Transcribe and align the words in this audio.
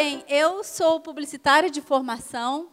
Bem, 0.00 0.24
eu 0.28 0.62
sou 0.62 1.00
publicitária 1.00 1.68
de 1.68 1.80
formação. 1.80 2.70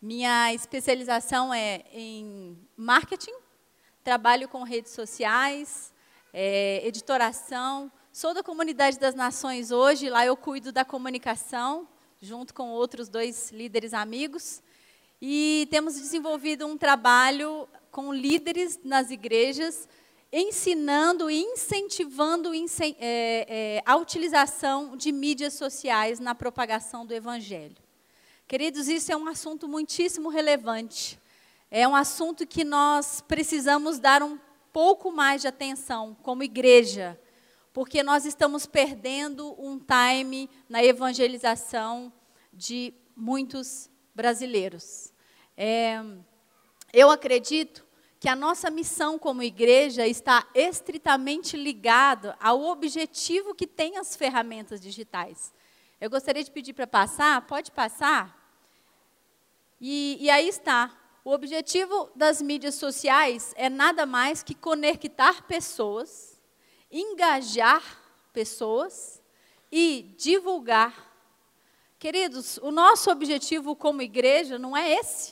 Minha 0.00 0.54
especialização 0.54 1.52
é 1.52 1.84
em 1.92 2.58
marketing. 2.74 3.34
Trabalho 4.02 4.48
com 4.48 4.62
redes 4.62 4.92
sociais, 4.92 5.92
é, 6.32 6.80
editoração. 6.88 7.92
Sou 8.10 8.32
da 8.32 8.42
Comunidade 8.42 8.98
das 8.98 9.14
Nações 9.14 9.70
hoje. 9.70 10.08
Lá 10.08 10.24
eu 10.24 10.34
cuido 10.34 10.72
da 10.72 10.82
comunicação, 10.82 11.86
junto 12.22 12.54
com 12.54 12.70
outros 12.70 13.06
dois 13.06 13.50
líderes 13.50 13.92
amigos. 13.92 14.62
E 15.20 15.68
temos 15.70 15.96
desenvolvido 15.96 16.66
um 16.66 16.78
trabalho 16.78 17.68
com 17.90 18.14
líderes 18.14 18.80
nas 18.82 19.10
igrejas 19.10 19.86
ensinando 20.32 21.30
e 21.30 21.42
incentivando 21.42 22.52
é, 22.54 22.96
é, 22.98 23.82
a 23.84 23.96
utilização 23.96 24.96
de 24.96 25.12
mídias 25.12 25.52
sociais 25.52 26.18
na 26.18 26.34
propagação 26.34 27.04
do 27.04 27.12
Evangelho. 27.12 27.76
Queridos, 28.48 28.88
isso 28.88 29.12
é 29.12 29.16
um 29.16 29.28
assunto 29.28 29.68
muitíssimo 29.68 30.30
relevante. 30.30 31.20
É 31.70 31.86
um 31.86 31.94
assunto 31.94 32.46
que 32.46 32.64
nós 32.64 33.20
precisamos 33.20 33.98
dar 33.98 34.22
um 34.22 34.38
pouco 34.72 35.12
mais 35.12 35.42
de 35.42 35.48
atenção 35.48 36.16
como 36.22 36.42
igreja, 36.42 37.18
porque 37.72 38.02
nós 38.02 38.24
estamos 38.24 38.64
perdendo 38.64 39.54
um 39.58 39.78
time 39.78 40.48
na 40.68 40.82
evangelização 40.82 42.10
de 42.52 42.94
muitos 43.14 43.90
brasileiros. 44.14 45.12
É, 45.56 46.02
eu 46.92 47.10
acredito 47.10 47.84
que 48.22 48.28
a 48.28 48.36
nossa 48.36 48.70
missão 48.70 49.18
como 49.18 49.42
igreja 49.42 50.06
está 50.06 50.46
estritamente 50.54 51.56
ligada 51.56 52.36
ao 52.38 52.62
objetivo 52.62 53.52
que 53.52 53.66
tem 53.66 53.98
as 53.98 54.14
ferramentas 54.14 54.80
digitais. 54.80 55.52
Eu 56.00 56.08
gostaria 56.08 56.44
de 56.44 56.50
pedir 56.52 56.72
para 56.72 56.86
passar, 56.86 57.44
pode 57.48 57.72
passar? 57.72 58.32
E, 59.80 60.18
e 60.20 60.30
aí 60.30 60.46
está. 60.46 60.96
O 61.24 61.32
objetivo 61.32 62.12
das 62.14 62.40
mídias 62.40 62.76
sociais 62.76 63.52
é 63.56 63.68
nada 63.68 64.06
mais 64.06 64.40
que 64.40 64.54
conectar 64.54 65.42
pessoas, 65.48 66.40
engajar 66.92 67.82
pessoas 68.32 69.20
e 69.68 70.14
divulgar. 70.16 71.12
Queridos, 71.98 72.56
o 72.58 72.70
nosso 72.70 73.10
objetivo 73.10 73.74
como 73.74 74.00
igreja 74.00 74.60
não 74.60 74.76
é 74.76 74.92
esse. 74.92 75.31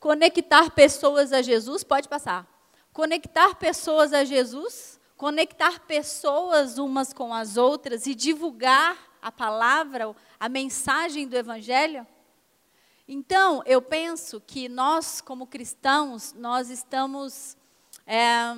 Conectar 0.00 0.70
pessoas 0.70 1.30
a 1.30 1.42
Jesus, 1.42 1.84
pode 1.84 2.08
passar. 2.08 2.48
Conectar 2.90 3.54
pessoas 3.56 4.14
a 4.14 4.24
Jesus, 4.24 4.98
conectar 5.14 5.80
pessoas 5.80 6.78
umas 6.78 7.12
com 7.12 7.34
as 7.34 7.58
outras 7.58 8.06
e 8.06 8.14
divulgar 8.14 8.96
a 9.20 9.30
palavra, 9.30 10.16
a 10.40 10.48
mensagem 10.48 11.28
do 11.28 11.36
Evangelho. 11.36 12.06
Então, 13.06 13.62
eu 13.66 13.82
penso 13.82 14.40
que 14.40 14.68
nós, 14.68 15.20
como 15.20 15.46
cristãos, 15.46 16.32
nós 16.32 16.70
estamos 16.70 17.56
é, 18.06 18.54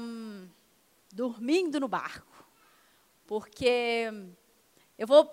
dormindo 1.13 1.81
no 1.81 1.89
barco. 1.89 2.47
Porque 3.27 4.13
eu 4.97 5.07
vou 5.07 5.29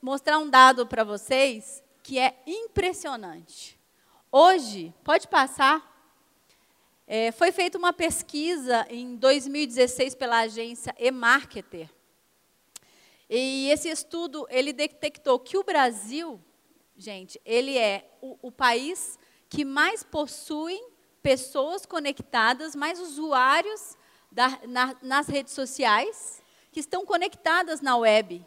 mostrar 0.00 0.38
um 0.38 0.48
dado 0.48 0.86
para 0.86 1.04
vocês 1.04 1.82
que 2.02 2.18
é 2.18 2.42
impressionante. 2.46 3.79
Hoje, 4.32 4.94
pode 5.02 5.26
passar. 5.26 5.84
É, 7.04 7.32
foi 7.32 7.50
feita 7.50 7.76
uma 7.76 7.92
pesquisa 7.92 8.86
em 8.88 9.16
2016 9.16 10.14
pela 10.14 10.42
agência 10.42 10.94
eMarketer. 11.00 11.90
E 13.28 13.68
esse 13.70 13.88
estudo, 13.88 14.46
ele 14.48 14.72
detectou 14.72 15.36
que 15.40 15.58
o 15.58 15.64
Brasil, 15.64 16.40
gente, 16.96 17.40
ele 17.44 17.76
é 17.76 18.08
o, 18.22 18.38
o 18.40 18.52
país 18.52 19.18
que 19.48 19.64
mais 19.64 20.04
possui 20.04 20.80
pessoas 21.20 21.84
conectadas, 21.84 22.76
mais 22.76 23.00
usuários 23.00 23.96
da, 24.30 24.60
na, 24.68 24.96
nas 25.02 25.26
redes 25.26 25.54
sociais, 25.54 26.40
que 26.70 26.78
estão 26.78 27.04
conectadas 27.04 27.80
na 27.80 27.96
web. 27.96 28.46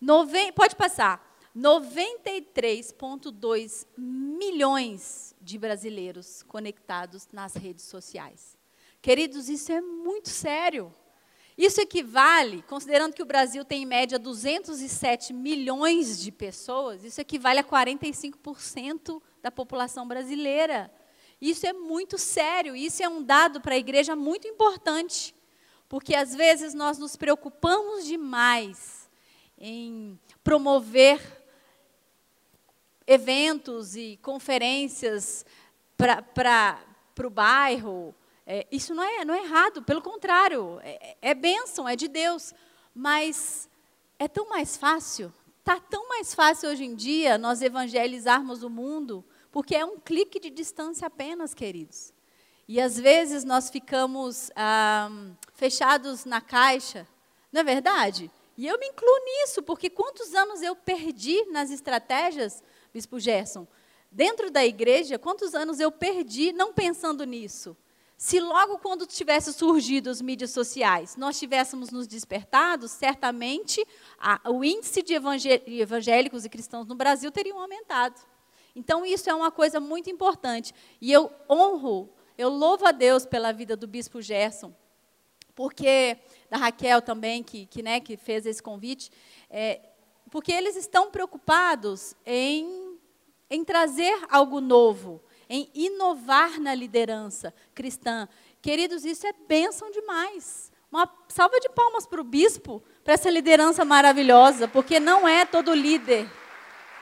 Nove, 0.00 0.50
pode 0.50 0.74
passar. 0.74 1.33
93,2 1.56 3.86
milhões 3.96 5.36
de 5.40 5.56
brasileiros 5.56 6.42
conectados 6.42 7.28
nas 7.32 7.54
redes 7.54 7.84
sociais. 7.84 8.58
Queridos, 9.00 9.48
isso 9.48 9.70
é 9.70 9.80
muito 9.80 10.30
sério. 10.30 10.92
Isso 11.56 11.80
equivale, 11.80 12.62
considerando 12.62 13.14
que 13.14 13.22
o 13.22 13.26
Brasil 13.26 13.64
tem 13.64 13.84
em 13.84 13.86
média 13.86 14.18
207 14.18 15.32
milhões 15.32 16.20
de 16.20 16.32
pessoas, 16.32 17.04
isso 17.04 17.20
equivale 17.20 17.60
a 17.60 17.64
45% 17.64 19.22
da 19.40 19.52
população 19.52 20.08
brasileira. 20.08 20.92
Isso 21.40 21.64
é 21.64 21.72
muito 21.72 22.18
sério, 22.18 22.74
isso 22.74 23.04
é 23.04 23.08
um 23.08 23.22
dado 23.22 23.60
para 23.60 23.74
a 23.74 23.78
igreja 23.78 24.16
muito 24.16 24.48
importante, 24.48 25.32
porque 25.88 26.16
às 26.16 26.34
vezes 26.34 26.74
nós 26.74 26.98
nos 26.98 27.14
preocupamos 27.14 28.04
demais 28.04 29.08
em 29.56 30.18
promover 30.42 31.43
eventos 33.06 33.96
e 33.96 34.18
conferências 34.22 35.44
para 35.96 36.78
o 37.24 37.30
bairro. 37.30 38.14
É, 38.46 38.66
isso 38.70 38.94
não 38.94 39.02
é, 39.02 39.24
não 39.24 39.34
é 39.34 39.42
errado, 39.42 39.82
pelo 39.82 40.02
contrário, 40.02 40.78
é, 40.82 41.16
é 41.20 41.34
bênção, 41.34 41.88
é 41.88 41.96
de 41.96 42.08
Deus. 42.08 42.52
Mas 42.94 43.68
é 44.18 44.28
tão 44.28 44.48
mais 44.48 44.76
fácil, 44.76 45.32
está 45.60 45.80
tão 45.80 46.08
mais 46.08 46.34
fácil 46.34 46.70
hoje 46.70 46.84
em 46.84 46.94
dia 46.94 47.36
nós 47.38 47.62
evangelizarmos 47.62 48.62
o 48.62 48.70
mundo, 48.70 49.24
porque 49.50 49.74
é 49.74 49.84
um 49.84 49.98
clique 49.98 50.38
de 50.38 50.50
distância 50.50 51.06
apenas, 51.06 51.54
queridos. 51.54 52.12
E 52.66 52.80
às 52.80 52.98
vezes 52.98 53.44
nós 53.44 53.68
ficamos 53.68 54.50
ah, 54.56 55.10
fechados 55.54 56.24
na 56.24 56.40
caixa, 56.40 57.06
não 57.52 57.60
é 57.60 57.64
verdade? 57.64 58.30
E 58.56 58.66
eu 58.66 58.78
me 58.78 58.86
incluo 58.86 59.24
nisso, 59.24 59.62
porque 59.62 59.90
quantos 59.90 60.34
anos 60.34 60.62
eu 60.62 60.76
perdi 60.76 61.44
nas 61.46 61.70
estratégias 61.70 62.62
Bispo 62.94 63.18
Gerson, 63.18 63.66
dentro 64.08 64.52
da 64.52 64.64
igreja, 64.64 65.18
quantos 65.18 65.52
anos 65.52 65.80
eu 65.80 65.90
perdi 65.90 66.52
não 66.52 66.72
pensando 66.72 67.24
nisso? 67.24 67.76
Se 68.16 68.38
logo 68.38 68.78
quando 68.78 69.04
tivesse 69.04 69.52
surgido 69.52 70.08
as 70.08 70.22
mídias 70.22 70.52
sociais, 70.52 71.16
nós 71.16 71.36
tivéssemos 71.36 71.90
nos 71.90 72.06
despertado, 72.06 72.86
certamente 72.86 73.84
a, 74.16 74.40
o 74.48 74.62
índice 74.62 75.02
de 75.02 75.12
evangélicos 75.12 76.44
e 76.44 76.48
cristãos 76.48 76.86
no 76.86 76.94
Brasil 76.94 77.32
teriam 77.32 77.58
aumentado. 77.58 78.20
Então 78.76 79.04
isso 79.04 79.28
é 79.28 79.34
uma 79.34 79.50
coisa 79.50 79.80
muito 79.80 80.08
importante. 80.08 80.72
E 81.00 81.10
eu 81.10 81.32
honro, 81.50 82.08
eu 82.38 82.48
louvo 82.48 82.86
a 82.86 82.92
Deus 82.92 83.26
pela 83.26 83.50
vida 83.50 83.76
do 83.76 83.88
Bispo 83.88 84.22
Gerson, 84.22 84.72
porque 85.52 86.16
da 86.48 86.58
Raquel 86.58 87.02
também, 87.02 87.42
que, 87.42 87.66
que, 87.66 87.82
né, 87.82 87.98
que 87.98 88.16
fez 88.16 88.46
esse 88.46 88.62
convite, 88.62 89.10
é, 89.50 89.80
porque 90.30 90.50
eles 90.50 90.74
estão 90.74 91.12
preocupados 91.12 92.16
em 92.26 92.83
em 93.54 93.64
trazer 93.64 94.18
algo 94.28 94.60
novo, 94.60 95.22
em 95.48 95.70
inovar 95.74 96.60
na 96.60 96.74
liderança 96.74 97.54
cristã. 97.74 98.28
Queridos, 98.60 99.04
isso 99.04 99.26
é 99.26 99.32
bênção 99.32 99.90
demais. 99.90 100.72
Uma 100.90 101.10
salva 101.28 101.58
de 101.60 101.68
palmas 101.68 102.06
para 102.06 102.20
o 102.20 102.24
bispo, 102.24 102.82
para 103.02 103.14
essa 103.14 103.30
liderança 103.30 103.84
maravilhosa, 103.84 104.68
porque 104.68 105.00
não 105.00 105.26
é 105.26 105.44
todo 105.44 105.74
líder 105.74 106.30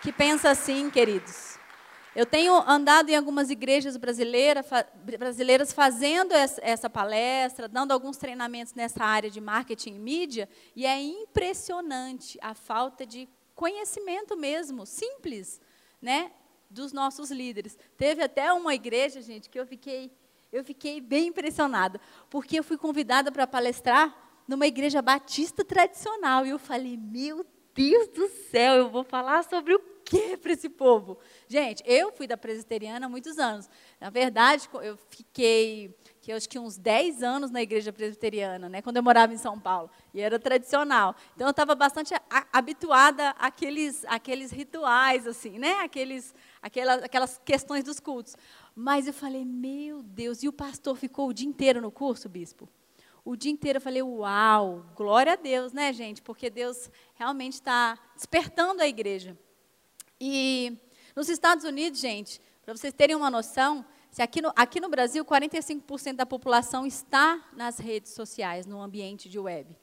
que 0.02 0.12
pensa 0.12 0.50
assim, 0.50 0.90
queridos. 0.90 1.52
Eu 2.14 2.26
tenho 2.26 2.54
andado 2.68 3.08
em 3.08 3.16
algumas 3.16 3.48
igrejas 3.48 3.96
brasileiras, 3.96 4.66
brasileiras 5.18 5.72
fazendo 5.72 6.32
essa 6.32 6.90
palestra, 6.90 7.66
dando 7.68 7.92
alguns 7.92 8.18
treinamentos 8.18 8.74
nessa 8.74 9.02
área 9.02 9.30
de 9.30 9.40
marketing 9.40 9.94
e 9.94 9.98
mídia, 9.98 10.48
e 10.76 10.84
é 10.84 11.00
impressionante 11.00 12.38
a 12.42 12.52
falta 12.54 13.06
de 13.06 13.26
conhecimento 13.54 14.36
mesmo, 14.36 14.84
simples, 14.84 15.58
né? 16.02 16.32
Dos 16.72 16.92
nossos 16.92 17.30
líderes. 17.30 17.76
Teve 17.96 18.22
até 18.22 18.52
uma 18.52 18.74
igreja, 18.74 19.20
gente, 19.20 19.48
que 19.48 19.58
eu 19.58 19.66
fiquei, 19.66 20.10
eu 20.50 20.64
fiquei 20.64 21.00
bem 21.00 21.28
impressionada, 21.28 22.00
porque 22.30 22.58
eu 22.58 22.64
fui 22.64 22.76
convidada 22.76 23.30
para 23.30 23.46
palestrar 23.46 24.16
numa 24.48 24.66
igreja 24.66 25.00
batista 25.00 25.64
tradicional 25.64 26.44
e 26.46 26.50
eu 26.50 26.58
falei: 26.58 26.96
"Meu 26.96 27.46
Deus 27.74 28.08
do 28.08 28.28
céu, 28.50 28.74
eu 28.74 28.90
vou 28.90 29.04
falar 29.04 29.44
sobre 29.44 29.74
o 29.74 29.80
que 30.04 30.36
para 30.36 30.52
esse 30.52 30.68
povo?". 30.68 31.18
Gente, 31.46 31.82
eu 31.86 32.10
fui 32.12 32.26
da 32.26 32.36
presbiteriana 32.36 33.06
há 33.06 33.08
muitos 33.08 33.38
anos. 33.38 33.68
Na 34.00 34.10
verdade, 34.10 34.68
eu 34.82 34.96
fiquei 35.08 35.94
que 36.22 36.30
eu 36.30 36.36
acho 36.36 36.48
que 36.48 36.58
uns 36.58 36.78
10 36.78 37.20
anos 37.20 37.50
na 37.50 37.60
igreja 37.60 37.92
presbiteriana, 37.92 38.68
né, 38.68 38.80
quando 38.80 38.96
eu 38.96 39.02
morava 39.02 39.34
em 39.34 39.38
São 39.38 39.58
Paulo, 39.58 39.90
e 40.14 40.20
era 40.20 40.38
tradicional. 40.38 41.16
Então 41.34 41.48
eu 41.48 41.50
estava 41.50 41.74
bastante 41.74 42.14
habituada 42.52 43.30
àqueles, 43.30 44.04
àqueles 44.04 44.52
rituais, 44.52 45.26
assim, 45.26 45.58
né, 45.58 45.80
aqueles, 45.80 46.32
aquelas, 46.62 47.02
aquelas 47.02 47.40
questões 47.44 47.84
dos 47.84 48.00
cultos. 48.00 48.36
Mas 48.74 49.06
eu 49.06 49.12
falei, 49.12 49.44
meu 49.44 50.02
Deus, 50.02 50.42
e 50.42 50.48
o 50.48 50.52
pastor 50.52 50.96
ficou 50.96 51.28
o 51.28 51.34
dia 51.34 51.48
inteiro 51.48 51.80
no 51.80 51.90
curso, 51.90 52.28
bispo? 52.28 52.68
o 53.24 53.36
dia 53.36 53.52
inteiro. 53.52 53.76
Eu 53.76 53.80
falei, 53.80 54.02
uau, 54.02 54.84
glória 54.96 55.32
a 55.32 55.36
Deus, 55.36 55.72
né, 55.72 55.92
gente? 55.92 56.22
Porque 56.22 56.50
Deus 56.50 56.90
realmente 57.14 57.54
está 57.54 57.98
despertando 58.16 58.82
a 58.82 58.88
igreja. 58.88 59.38
E 60.20 60.76
nos 61.14 61.28
Estados 61.28 61.64
Unidos, 61.64 62.00
gente, 62.00 62.40
para 62.64 62.76
vocês 62.76 62.92
terem 62.92 63.16
uma 63.16 63.30
noção, 63.30 63.84
se 64.10 64.22
aqui 64.22 64.40
no, 64.40 64.52
aqui 64.54 64.80
no 64.80 64.88
Brasil, 64.88 65.24
45% 65.24 66.14
da 66.14 66.26
população 66.26 66.86
está 66.86 67.42
nas 67.52 67.78
redes 67.78 68.12
sociais, 68.12 68.66
no 68.66 68.80
ambiente 68.80 69.28
de 69.28 69.38
web. 69.38 69.76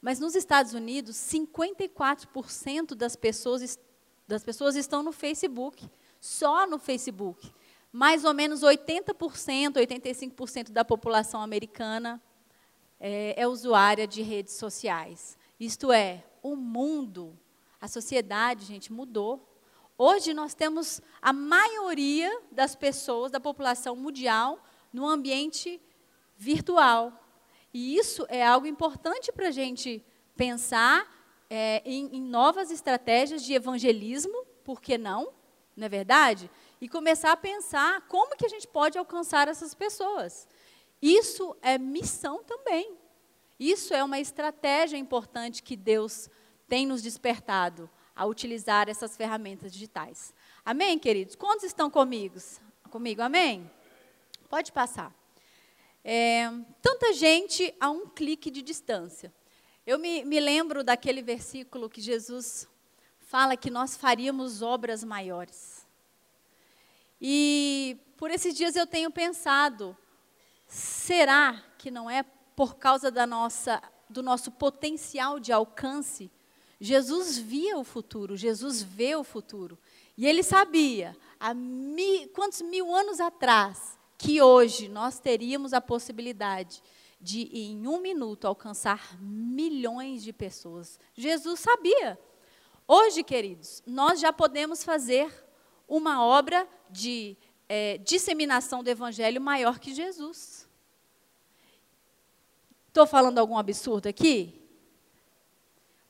Mas 0.00 0.20
nos 0.20 0.34
Estados 0.34 0.74
Unidos, 0.74 1.16
54% 1.16 2.94
das 2.94 3.16
pessoas, 3.16 3.78
das 4.26 4.44
pessoas 4.44 4.76
estão 4.76 5.02
no 5.02 5.10
Facebook, 5.10 5.90
só 6.20 6.66
no 6.66 6.78
Facebook. 6.78 7.52
Mais 7.92 8.24
ou 8.24 8.34
menos 8.34 8.62
80%, 8.62 9.74
85% 9.74 10.70
da 10.70 10.84
população 10.84 11.40
americana 11.40 12.22
é, 13.00 13.34
é 13.40 13.46
usuária 13.46 14.06
de 14.06 14.22
redes 14.22 14.54
sociais. 14.54 15.38
Isto 15.58 15.92
é, 15.92 16.24
o 16.42 16.54
mundo, 16.54 17.38
a 17.80 17.88
sociedade, 17.88 18.64
gente, 18.64 18.92
mudou. 18.92 19.48
Hoje 19.96 20.34
nós 20.34 20.54
temos 20.54 21.00
a 21.20 21.32
maioria 21.32 22.42
das 22.52 22.76
pessoas, 22.76 23.32
da 23.32 23.40
população 23.40 23.96
mundial, 23.96 24.62
no 24.92 25.06
ambiente 25.06 25.80
virtual. 26.36 27.12
E 27.72 27.96
isso 27.96 28.26
é 28.28 28.44
algo 28.46 28.66
importante 28.66 29.32
para 29.32 29.48
a 29.48 29.52
gente 29.52 30.04
pensar 30.36 31.06
é, 31.50 31.82
em, 31.84 32.16
em 32.16 32.22
novas 32.22 32.70
estratégias 32.70 33.42
de 33.42 33.54
evangelismo, 33.54 34.44
por 34.62 34.80
que 34.80 34.96
não? 34.98 35.32
Não 35.78 35.86
é 35.86 35.88
verdade? 35.88 36.50
E 36.80 36.88
começar 36.88 37.30
a 37.30 37.36
pensar 37.36 38.00
como 38.08 38.36
que 38.36 38.44
a 38.44 38.48
gente 38.48 38.66
pode 38.66 38.98
alcançar 38.98 39.46
essas 39.46 39.74
pessoas. 39.74 40.48
Isso 41.00 41.56
é 41.62 41.78
missão 41.78 42.42
também. 42.42 42.96
Isso 43.60 43.94
é 43.94 44.02
uma 44.02 44.18
estratégia 44.18 44.96
importante 44.96 45.62
que 45.62 45.76
Deus 45.76 46.28
tem 46.68 46.84
nos 46.84 47.00
despertado 47.00 47.88
a 48.14 48.26
utilizar 48.26 48.88
essas 48.88 49.16
ferramentas 49.16 49.72
digitais. 49.72 50.34
Amém, 50.64 50.98
queridos? 50.98 51.36
Quantos 51.36 51.64
estão 51.64 51.88
comigo? 51.88 52.36
Comigo, 52.90 53.22
amém? 53.22 53.70
Pode 54.48 54.72
passar. 54.72 55.14
É, 56.02 56.50
tanta 56.82 57.12
gente 57.12 57.72
a 57.78 57.88
um 57.88 58.08
clique 58.08 58.50
de 58.50 58.62
distância. 58.62 59.32
Eu 59.86 59.96
me, 59.98 60.24
me 60.24 60.40
lembro 60.40 60.82
daquele 60.82 61.22
versículo 61.22 61.88
que 61.88 62.00
Jesus 62.00 62.66
fala 63.28 63.56
que 63.56 63.70
nós 63.70 63.96
faríamos 63.96 64.60
obras 64.60 65.04
maiores. 65.04 65.86
E 67.20 67.96
por 68.16 68.30
esses 68.30 68.54
dias 68.54 68.74
eu 68.74 68.86
tenho 68.86 69.10
pensado, 69.10 69.96
será 70.66 71.62
que 71.78 71.90
não 71.90 72.10
é 72.10 72.24
por 72.56 72.74
causa 72.76 73.10
da 73.10 73.26
nossa, 73.26 73.80
do 74.10 74.22
nosso 74.22 74.50
potencial 74.50 75.38
de 75.38 75.52
alcance 75.52 76.30
Jesus 76.80 77.36
via 77.36 77.76
o 77.76 77.82
futuro, 77.82 78.36
Jesus 78.36 78.82
vê 78.82 79.16
o 79.16 79.24
futuro. 79.24 79.76
E 80.16 80.26
ele 80.26 80.42
sabia, 80.42 81.16
há 81.38 81.52
mil, 81.52 82.28
quantos 82.28 82.62
mil 82.62 82.94
anos 82.94 83.20
atrás, 83.20 83.98
que 84.16 84.40
hoje 84.40 84.88
nós 84.88 85.18
teríamos 85.18 85.72
a 85.72 85.80
possibilidade 85.80 86.82
de, 87.20 87.42
em 87.52 87.86
um 87.86 88.00
minuto, 88.00 88.46
alcançar 88.46 89.16
milhões 89.20 90.22
de 90.22 90.32
pessoas. 90.32 91.00
Jesus 91.14 91.60
sabia. 91.60 92.18
Hoje, 92.90 93.22
queridos, 93.22 93.82
nós 93.86 94.18
já 94.18 94.32
podemos 94.32 94.82
fazer 94.82 95.30
uma 95.86 96.24
obra 96.24 96.66
de 96.88 97.36
é, 97.68 97.98
disseminação 97.98 98.82
do 98.82 98.88
evangelho 98.88 99.42
maior 99.42 99.78
que 99.78 99.94
Jesus. 99.94 100.66
Estou 102.86 103.06
falando 103.06 103.36
algum 103.36 103.58
absurdo 103.58 104.08
aqui? 104.08 104.58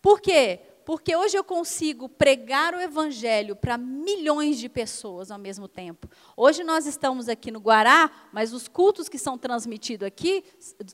Por 0.01 0.21
quê? 0.21 0.61
Porque 0.85 1.17
hoje 1.17 1.37
eu 1.37 1.43
consigo 1.43 2.09
pregar 2.09 2.73
o 2.73 2.81
evangelho 2.81 3.57
para 3.57 3.77
milhões 3.77 4.57
de 4.57 4.69
pessoas 4.69 5.33
ao 5.33 5.39
mesmo 5.39 5.67
tempo. 5.67 6.09
Hoje 6.37 6.63
nós 6.63 6.87
estamos 6.87 7.29
aqui 7.29 7.51
no 7.51 7.59
Guará, 7.59 8.29
mas 8.33 8.53
os 8.53 8.69
cultos 8.69 9.09
que 9.09 9.19
são 9.19 9.37
transmitidos 9.37 10.07
aqui, 10.07 10.45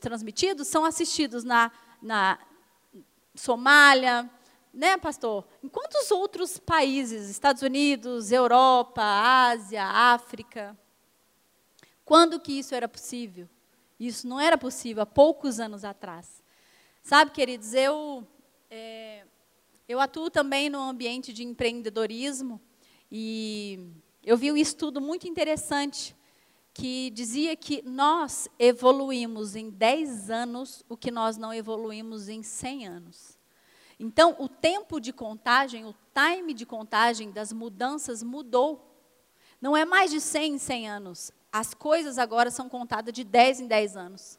transmitidos, 0.01 0.67
são 0.67 0.83
assistidos 0.83 1.43
na, 1.43 1.71
na 2.01 2.39
Somália, 3.35 4.27
né, 4.75 4.97
pastor? 4.97 5.47
Em 5.63 5.69
quantos 5.69 6.11
outros 6.11 6.59
países, 6.59 7.29
Estados 7.29 7.61
Unidos, 7.61 8.31
Europa, 8.31 9.01
Ásia, 9.01 9.83
África? 9.83 10.77
Quando 12.03 12.39
que 12.39 12.59
isso 12.59 12.75
era 12.75 12.87
possível? 12.87 13.49
Isso 13.99 14.27
não 14.27 14.39
era 14.39 14.57
possível 14.57 15.03
há 15.03 15.05
poucos 15.05 15.59
anos 15.59 15.85
atrás. 15.85 16.43
Sabe, 17.01 17.31
queridos, 17.31 17.73
eu 17.73 18.27
é, 18.69 19.23
eu 19.87 19.99
atuo 19.99 20.29
também 20.29 20.69
no 20.69 20.79
ambiente 20.79 21.31
de 21.31 21.43
empreendedorismo 21.43 22.59
e 23.09 23.79
eu 24.23 24.35
vi 24.35 24.51
um 24.51 24.57
estudo 24.57 24.99
muito 24.99 25.27
interessante 25.27 26.15
que 26.73 27.09
dizia 27.11 27.55
que 27.55 27.81
nós 27.83 28.49
evoluímos 28.59 29.55
em 29.55 29.69
10 29.69 30.29
anos 30.29 30.83
o 30.89 30.97
que 30.97 31.09
nós 31.09 31.37
não 31.37 31.53
evoluímos 31.53 32.27
em 32.27 32.43
100 32.43 32.87
anos. 32.87 33.34
Então, 33.99 34.35
o 34.39 34.49
tempo 34.49 34.99
de 34.99 35.13
contagem, 35.13 35.85
o 35.85 35.95
time 36.13 36.53
de 36.53 36.65
contagem 36.65 37.31
das 37.31 37.53
mudanças 37.53 38.21
mudou. 38.21 38.91
Não 39.61 39.75
é 39.75 39.85
mais 39.85 40.11
de 40.11 40.19
100 40.19 40.53
em 40.53 40.57
100 40.57 40.89
anos. 40.89 41.31
As 41.51 41.73
coisas 41.73 42.17
agora 42.17 42.51
são 42.51 42.67
contadas 42.67 43.13
de 43.13 43.23
10 43.23 43.61
em 43.61 43.67
10 43.67 43.95
anos. 43.95 44.37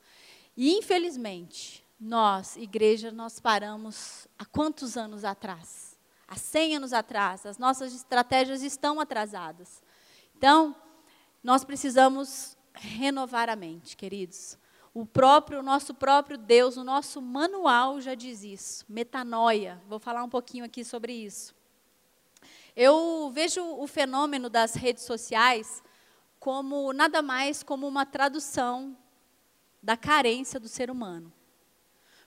E, 0.56 0.72
infelizmente, 0.72 1.84
nós, 1.98 2.56
igreja, 2.56 3.10
nós 3.10 3.40
paramos 3.40 4.28
há 4.38 4.44
quantos 4.44 4.96
anos 4.96 5.24
atrás? 5.24 5.98
Há 6.28 6.36
100 6.36 6.76
anos 6.76 6.92
atrás. 6.92 7.46
As 7.46 7.56
nossas 7.56 7.94
estratégias 7.94 8.62
estão 8.62 9.00
atrasadas. 9.00 9.82
Então, 10.36 10.76
nós 11.42 11.64
precisamos 11.64 12.56
renovar 12.74 13.48
a 13.48 13.56
mente, 13.56 13.96
queridos. 13.96 14.58
O 14.98 15.04
próprio, 15.04 15.62
nosso 15.62 15.92
próprio 15.92 16.38
Deus, 16.38 16.78
o 16.78 16.82
nosso 16.82 17.20
manual 17.20 18.00
já 18.00 18.14
diz 18.14 18.42
isso. 18.42 18.82
Metanoia. 18.88 19.78
Vou 19.86 19.98
falar 19.98 20.24
um 20.24 20.28
pouquinho 20.30 20.64
aqui 20.64 20.82
sobre 20.82 21.12
isso. 21.12 21.54
Eu 22.74 23.30
vejo 23.30 23.62
o 23.62 23.86
fenômeno 23.86 24.48
das 24.48 24.74
redes 24.74 25.04
sociais 25.04 25.82
como 26.40 26.94
nada 26.94 27.20
mais 27.20 27.62
como 27.62 27.86
uma 27.86 28.06
tradução 28.06 28.96
da 29.82 29.98
carência 29.98 30.58
do 30.58 30.66
ser 30.66 30.90
humano. 30.90 31.30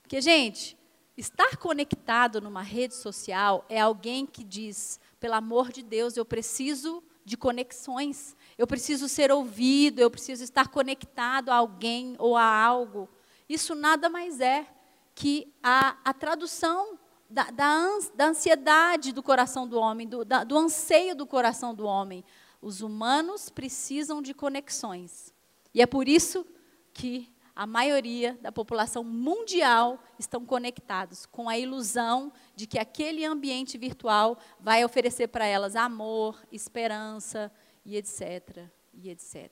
Porque, 0.04 0.22
gente, 0.22 0.78
estar 1.18 1.58
conectado 1.58 2.40
numa 2.40 2.62
rede 2.62 2.94
social 2.94 3.66
é 3.68 3.82
alguém 3.82 4.28
que 4.28 4.44
diz: 4.44 5.00
pelo 5.20 5.34
amor 5.34 5.72
de 5.72 5.82
Deus, 5.82 6.18
eu 6.18 6.24
preciso 6.24 7.04
de 7.26 7.36
conexões, 7.36 8.36
eu 8.60 8.68
preciso 8.68 9.08
ser 9.08 9.32
ouvido, 9.32 10.00
eu 10.02 10.12
preciso 10.12 10.44
estar 10.44 10.68
conectado 10.68 11.48
a 11.48 11.56
alguém 11.56 12.18
ou 12.20 12.36
a 12.36 12.44
algo. 12.44 13.08
Isso 13.48 13.74
nada 13.74 14.10
mais 14.10 14.42
é 14.42 14.68
que 15.16 15.50
a, 15.64 15.96
a 16.04 16.14
tradução 16.14 17.00
da, 17.30 17.50
da, 17.52 17.88
da, 18.14 18.26
ansiedade 18.28 19.14
do 19.14 19.24
coração 19.24 19.66
do 19.66 19.80
homem, 19.80 20.06
do, 20.06 20.26
da, 20.26 20.44
do 20.44 20.58
anseio 20.58 21.16
do 21.16 21.26
coração 21.26 21.74
do 21.74 21.86
homem. 21.86 22.22
Os 22.62 22.82
humanos 22.82 23.50
precisam 23.50 24.22
de 24.22 24.34
conexões. 24.34 25.34
E 25.74 25.82
é 25.82 25.86
por 25.86 26.10
isso 26.10 26.46
que 26.94 27.34
a 27.56 27.66
maioria 27.66 28.38
da 28.42 28.52
população 28.52 29.06
mundial 29.06 30.04
estão 30.18 30.46
conectados 30.46 31.26
com 31.26 31.48
a 31.48 31.58
ilusão 31.58 32.30
de 32.58 32.68
que 32.68 32.78
aquele 32.78 33.24
ambiente 33.24 33.78
virtual 33.78 34.38
vai 34.60 34.84
oferecer 34.84 35.30
para 35.30 35.46
elas 35.46 35.78
amor, 35.78 36.38
esperança 36.52 37.50
e 37.90 37.98
etc, 37.98 38.68
e 38.94 39.10
etc. 39.10 39.50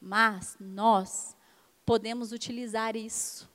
Mas 0.00 0.56
nós 0.60 1.36
podemos 1.84 2.30
utilizar 2.30 2.94
isso 2.94 3.50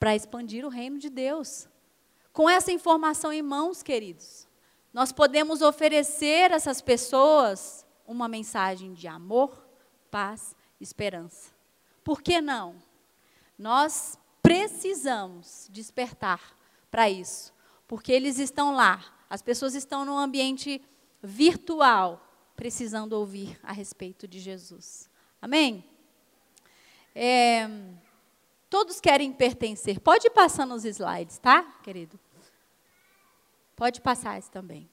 para 0.00 0.16
expandir 0.16 0.64
o 0.64 0.70
reino 0.70 0.98
de 0.98 1.10
Deus. 1.10 1.68
Com 2.32 2.48
essa 2.48 2.72
informação 2.72 3.30
em 3.30 3.42
mãos, 3.42 3.82
queridos, 3.82 4.48
nós 4.94 5.12
podemos 5.12 5.60
oferecer 5.60 6.50
a 6.50 6.56
essas 6.56 6.80
pessoas 6.80 7.84
uma 8.06 8.26
mensagem 8.28 8.94
de 8.94 9.06
amor, 9.06 9.62
paz, 10.10 10.56
esperança. 10.80 11.52
Por 12.02 12.22
que 12.22 12.40
não? 12.40 12.76
Nós 13.58 14.18
precisamos 14.40 15.68
despertar 15.70 16.56
para 16.90 17.10
isso, 17.10 17.52
porque 17.86 18.10
eles 18.10 18.38
estão 18.38 18.74
lá, 18.74 19.04
as 19.28 19.42
pessoas 19.42 19.74
estão 19.74 20.06
no 20.06 20.16
ambiente 20.16 20.80
virtual, 21.22 22.27
precisando 22.58 23.12
ouvir 23.12 23.56
a 23.62 23.70
respeito 23.70 24.26
de 24.26 24.40
Jesus. 24.40 25.08
Amém? 25.40 25.88
É, 27.14 27.70
todos 28.68 29.00
querem 29.00 29.32
pertencer. 29.32 30.00
Pode 30.00 30.28
passar 30.28 30.66
nos 30.66 30.84
slides, 30.84 31.38
tá, 31.38 31.62
querido? 31.84 32.18
Pode 33.76 34.00
passar 34.00 34.40
isso 34.40 34.50
também. 34.50 34.90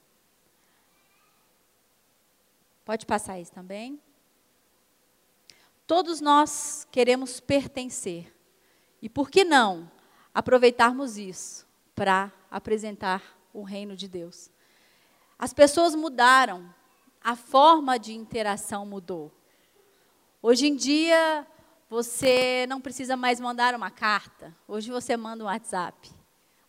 Pode 2.84 3.04
passar 3.04 3.40
isso 3.40 3.50
também. 3.50 4.00
Todos 5.88 6.20
nós 6.20 6.86
queremos 6.92 7.40
pertencer. 7.40 8.32
E 9.02 9.08
por 9.08 9.28
que 9.28 9.42
não 9.42 9.90
aproveitarmos 10.32 11.18
isso 11.18 11.66
para 11.96 12.32
apresentar 12.48 13.36
o 13.52 13.64
reino 13.64 13.96
de 13.96 14.06
Deus? 14.06 14.52
As 15.36 15.52
pessoas 15.52 15.96
mudaram, 15.96 16.72
a 17.26 17.34
forma 17.34 17.98
de 17.98 18.14
interação 18.14 18.86
mudou. 18.86 19.32
Hoje 20.40 20.68
em 20.68 20.76
dia, 20.76 21.44
você 21.90 22.64
não 22.68 22.80
precisa 22.80 23.16
mais 23.16 23.40
mandar 23.40 23.74
uma 23.74 23.90
carta. 23.90 24.56
Hoje 24.68 24.92
você 24.92 25.16
manda 25.16 25.42
um 25.42 25.48
WhatsApp. 25.48 26.08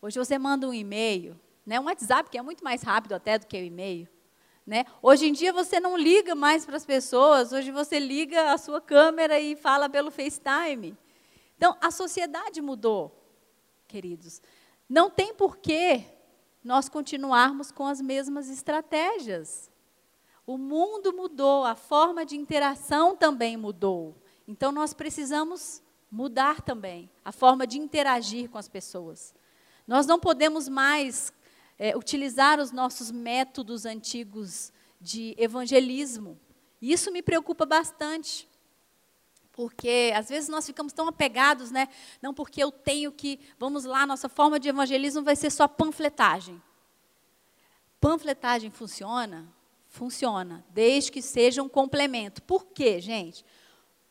Hoje 0.02 0.18
você 0.18 0.40
manda 0.40 0.68
um 0.68 0.74
e-mail. 0.74 1.40
Né? 1.64 1.80
Um 1.80 1.84
WhatsApp 1.84 2.32
que 2.32 2.40
é 2.40 2.42
muito 2.42 2.64
mais 2.64 2.82
rápido 2.82 3.14
até 3.14 3.38
do 3.38 3.46
que 3.46 3.56
o 3.56 3.64
e-mail. 3.64 4.08
Né? 4.66 4.84
Hoje 5.00 5.28
em 5.28 5.32
dia 5.32 5.54
você 5.54 5.80
não 5.80 5.96
liga 5.96 6.34
mais 6.34 6.66
para 6.66 6.76
as 6.76 6.88
pessoas, 6.88 7.54
hoje 7.54 7.70
você 7.70 8.00
liga 8.00 8.52
a 8.52 8.58
sua 8.58 8.82
câmera 8.82 9.40
e 9.40 9.56
fala 9.56 9.88
pelo 9.88 10.10
FaceTime. 10.10 10.98
Então, 11.56 11.78
a 11.80 11.92
sociedade 11.92 12.64
mudou, 12.64 13.16
queridos. 13.88 14.42
Não 14.90 15.08
tem 15.08 15.36
porquê 15.36 16.04
nós 16.64 16.90
continuarmos 16.90 17.72
com 17.72 17.86
as 17.86 18.02
mesmas 18.02 18.50
estratégias. 18.50 19.70
O 20.48 20.58
mundo 20.58 21.12
mudou, 21.12 21.66
a 21.66 21.76
forma 21.76 22.26
de 22.26 22.38
interação 22.38 23.18
também 23.18 23.58
mudou. 23.58 24.16
Então 24.48 24.72
nós 24.72 24.94
precisamos 24.94 25.84
mudar 26.10 26.62
também 26.62 27.12
a 27.26 27.34
forma 27.34 27.68
de 27.68 27.78
interagir 27.78 28.50
com 28.50 28.58
as 28.58 28.70
pessoas. 28.70 29.36
Nós 29.86 30.08
não 30.08 30.18
podemos 30.18 30.70
mais 30.70 31.34
é, 31.78 31.98
utilizar 31.98 32.62
os 32.62 32.72
nossos 32.72 33.12
métodos 33.12 33.86
antigos 33.86 34.72
de 35.02 35.36
evangelismo. 35.38 36.40
Isso 36.82 37.12
me 37.12 37.22
preocupa 37.22 37.66
bastante. 37.66 38.48
Porque 39.52 40.14
às 40.16 40.30
vezes 40.30 40.48
nós 40.48 40.66
ficamos 40.66 40.94
tão 40.94 41.10
apegados, 41.10 41.72
né? 41.72 41.90
Não 42.22 42.34
porque 42.34 42.64
eu 42.64 42.72
tenho 42.72 43.12
que, 43.12 43.38
vamos 43.60 43.84
lá, 43.84 44.06
nossa 44.06 44.30
forma 44.30 44.60
de 44.62 44.70
evangelismo 44.70 45.24
vai 45.24 45.36
ser 45.36 45.50
só 45.50 45.68
panfletagem. 45.68 46.62
Panfletagem 48.00 48.72
funciona? 48.72 49.57
Funciona, 49.98 50.64
desde 50.70 51.12
que 51.12 51.24
seja 51.24 51.64
um 51.64 51.68
complemento. 51.68 52.44
Por 52.44 52.68
quê, 52.68 53.02
gente? 53.02 53.44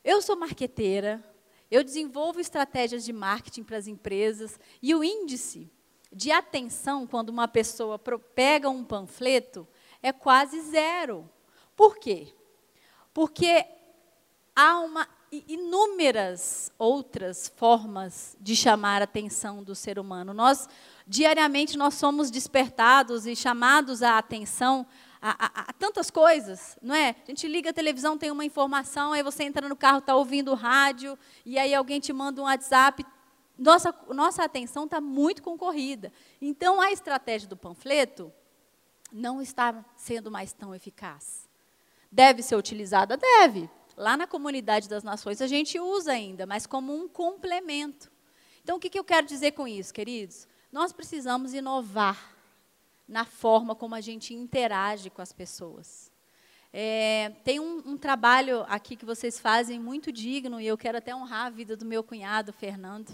Eu 0.03 0.21
sou 0.21 0.35
marqueteira, 0.35 1.23
eu 1.71 1.85
desenvolvo 1.85 2.41
estratégias 2.41 3.05
de 3.05 3.13
marketing 3.13 3.63
para 3.63 3.77
as 3.77 3.87
empresas 3.87 4.59
e 4.83 4.93
o 4.97 5.05
índice 5.05 5.71
de 6.13 6.33
atenção 6.33 7.07
quando 7.07 7.29
uma 7.29 7.47
pessoa 7.47 8.01
pega 8.35 8.69
um 8.69 8.85
panfleto 8.85 9.67
é 10.03 10.13
quase 10.13 10.61
zero. 10.63 11.31
Por 11.77 11.99
quê? 11.99 12.35
Porque 13.15 13.65
há 14.57 14.81
uma 14.81 15.09
inúmeras 15.31 16.73
outras 16.77 17.53
formas 17.57 18.37
de 18.41 18.57
chamar 18.57 19.03
a 19.03 19.05
atenção 19.05 19.63
do 19.63 19.75
ser 19.75 20.01
humano. 20.01 20.35
Nós 20.35 20.69
diariamente 21.07 21.77
nós 21.77 21.95
somos 21.95 22.29
despertados 22.29 23.25
e 23.25 23.37
chamados 23.37 24.03
à 24.03 24.19
atenção 24.19 24.85
a, 25.31 25.71
a, 25.71 25.73
tantas 25.73 26.11
coisas, 26.11 26.79
não 26.81 26.95
é? 26.95 27.17
A 27.25 27.27
gente 27.27 27.49
liga 27.49 27.71
a 27.71 27.73
televisão, 27.73 28.17
tem 28.19 28.31
uma 28.31 28.45
informação, 28.45 29.13
aí 29.13 29.23
você 29.23 29.45
entra 29.45 29.69
no 29.69 29.77
carro, 29.77 29.99
está 29.99 30.15
ouvindo 30.15 30.55
rádio, 30.55 31.19
e 31.45 31.59
aí 31.59 31.75
alguém 31.75 31.99
te 31.99 32.13
manda 32.13 32.41
um 32.41 32.45
WhatsApp. 32.45 33.05
Nossa, 33.59 33.95
nossa 34.09 34.45
atenção 34.45 34.85
está 34.85 35.01
muito 35.01 35.43
concorrida. 35.43 36.13
Então, 36.41 36.81
a 36.81 36.93
estratégia 36.93 37.49
do 37.49 37.57
panfleto 37.57 38.33
não 39.13 39.41
está 39.41 39.85
sendo 39.97 40.31
mais 40.31 40.53
tão 40.53 40.75
eficaz. 40.75 41.49
Deve 42.13 42.43
ser 42.43 42.57
utilizada? 42.57 43.17
Deve. 43.17 43.69
Lá 43.97 44.17
na 44.17 44.27
comunidade 44.27 44.89
das 44.89 45.03
nações 45.03 45.41
a 45.41 45.47
gente 45.47 45.81
usa 45.81 46.13
ainda, 46.13 46.47
mas 46.47 46.67
como 46.67 46.95
um 46.95 47.09
complemento. 47.09 48.13
Então, 48.63 48.77
o 48.77 48.81
que, 48.81 48.91
que 48.91 48.99
eu 48.99 49.05
quero 49.05 49.27
dizer 49.27 49.53
com 49.53 49.67
isso, 49.67 49.95
queridos? 49.95 50.47
Nós 50.71 50.93
precisamos 50.93 51.55
inovar 51.55 52.36
na 53.09 53.25
forma 53.25 53.75
como 53.75 53.95
a 53.95 54.01
gente 54.01 54.35
interage 54.35 55.11
com 55.11 55.23
as 55.23 55.33
pessoas. 55.33 56.11
É, 56.73 57.33
tem 57.45 57.61
um, 57.61 57.83
um, 57.87 57.97
trabalho 57.97 58.65
aqui 58.69 58.97
que 58.97 59.05
vocês 59.05 59.39
fazem 59.39 59.79
muito 59.79 60.13
digno, 60.13 60.61
e 60.61 60.67
eu 60.67 60.77
quero 60.77 60.99
até 60.99 61.15
honrar 61.15 61.47
a 61.47 61.51
vida 61.51 61.77
do 61.77 61.85
meu 61.85 62.03
cunhado, 62.03 62.53
Fernando. 62.53 63.11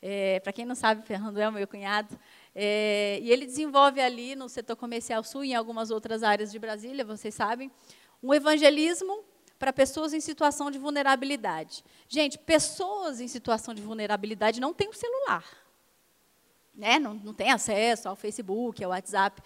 É, 0.00 0.40
Para 0.40 0.52
quem 0.52 0.64
não 0.64 0.74
sabe, 0.74 1.06
Fernando 1.06 1.38
é 1.38 1.48
o 1.48 1.52
meu 1.52 1.66
cunhado. 1.66 2.18
É, 2.54 3.18
e 3.22 3.30
ele 3.30 3.46
desenvolve 3.46 4.00
ali 4.00 4.36
no 4.36 4.48
setor 4.48 4.76
comercial 4.76 5.24
sul 5.24 5.44
e 5.44 5.50
em 5.50 5.54
algumas 5.54 5.90
outras 5.90 6.22
áreas 6.22 6.52
de 6.52 6.58
Brasília, 6.58 7.04
vocês 7.04 7.34
sabem, 7.34 7.70
um 8.22 8.32
evangelismo 8.32 9.24
para 9.58 9.72
pessoas 9.72 10.12
em 10.12 10.20
situação 10.20 10.70
de 10.70 10.78
vulnerabilidade. 10.78 11.84
Gente, 12.08 12.38
pessoas 12.38 13.20
em 13.20 13.28
situação 13.28 13.72
de 13.72 13.80
vulnerabilidade 13.80 14.60
não 14.60 14.74
têm 14.74 14.88
um 14.88 14.92
celular. 14.92 15.44
Né? 16.74 16.98
Não, 16.98 17.14
não 17.14 17.34
tem 17.34 17.50
acesso 17.50 18.08
ao 18.08 18.16
Facebook, 18.16 18.82
ao 18.82 18.90
WhatsApp. 18.90 19.42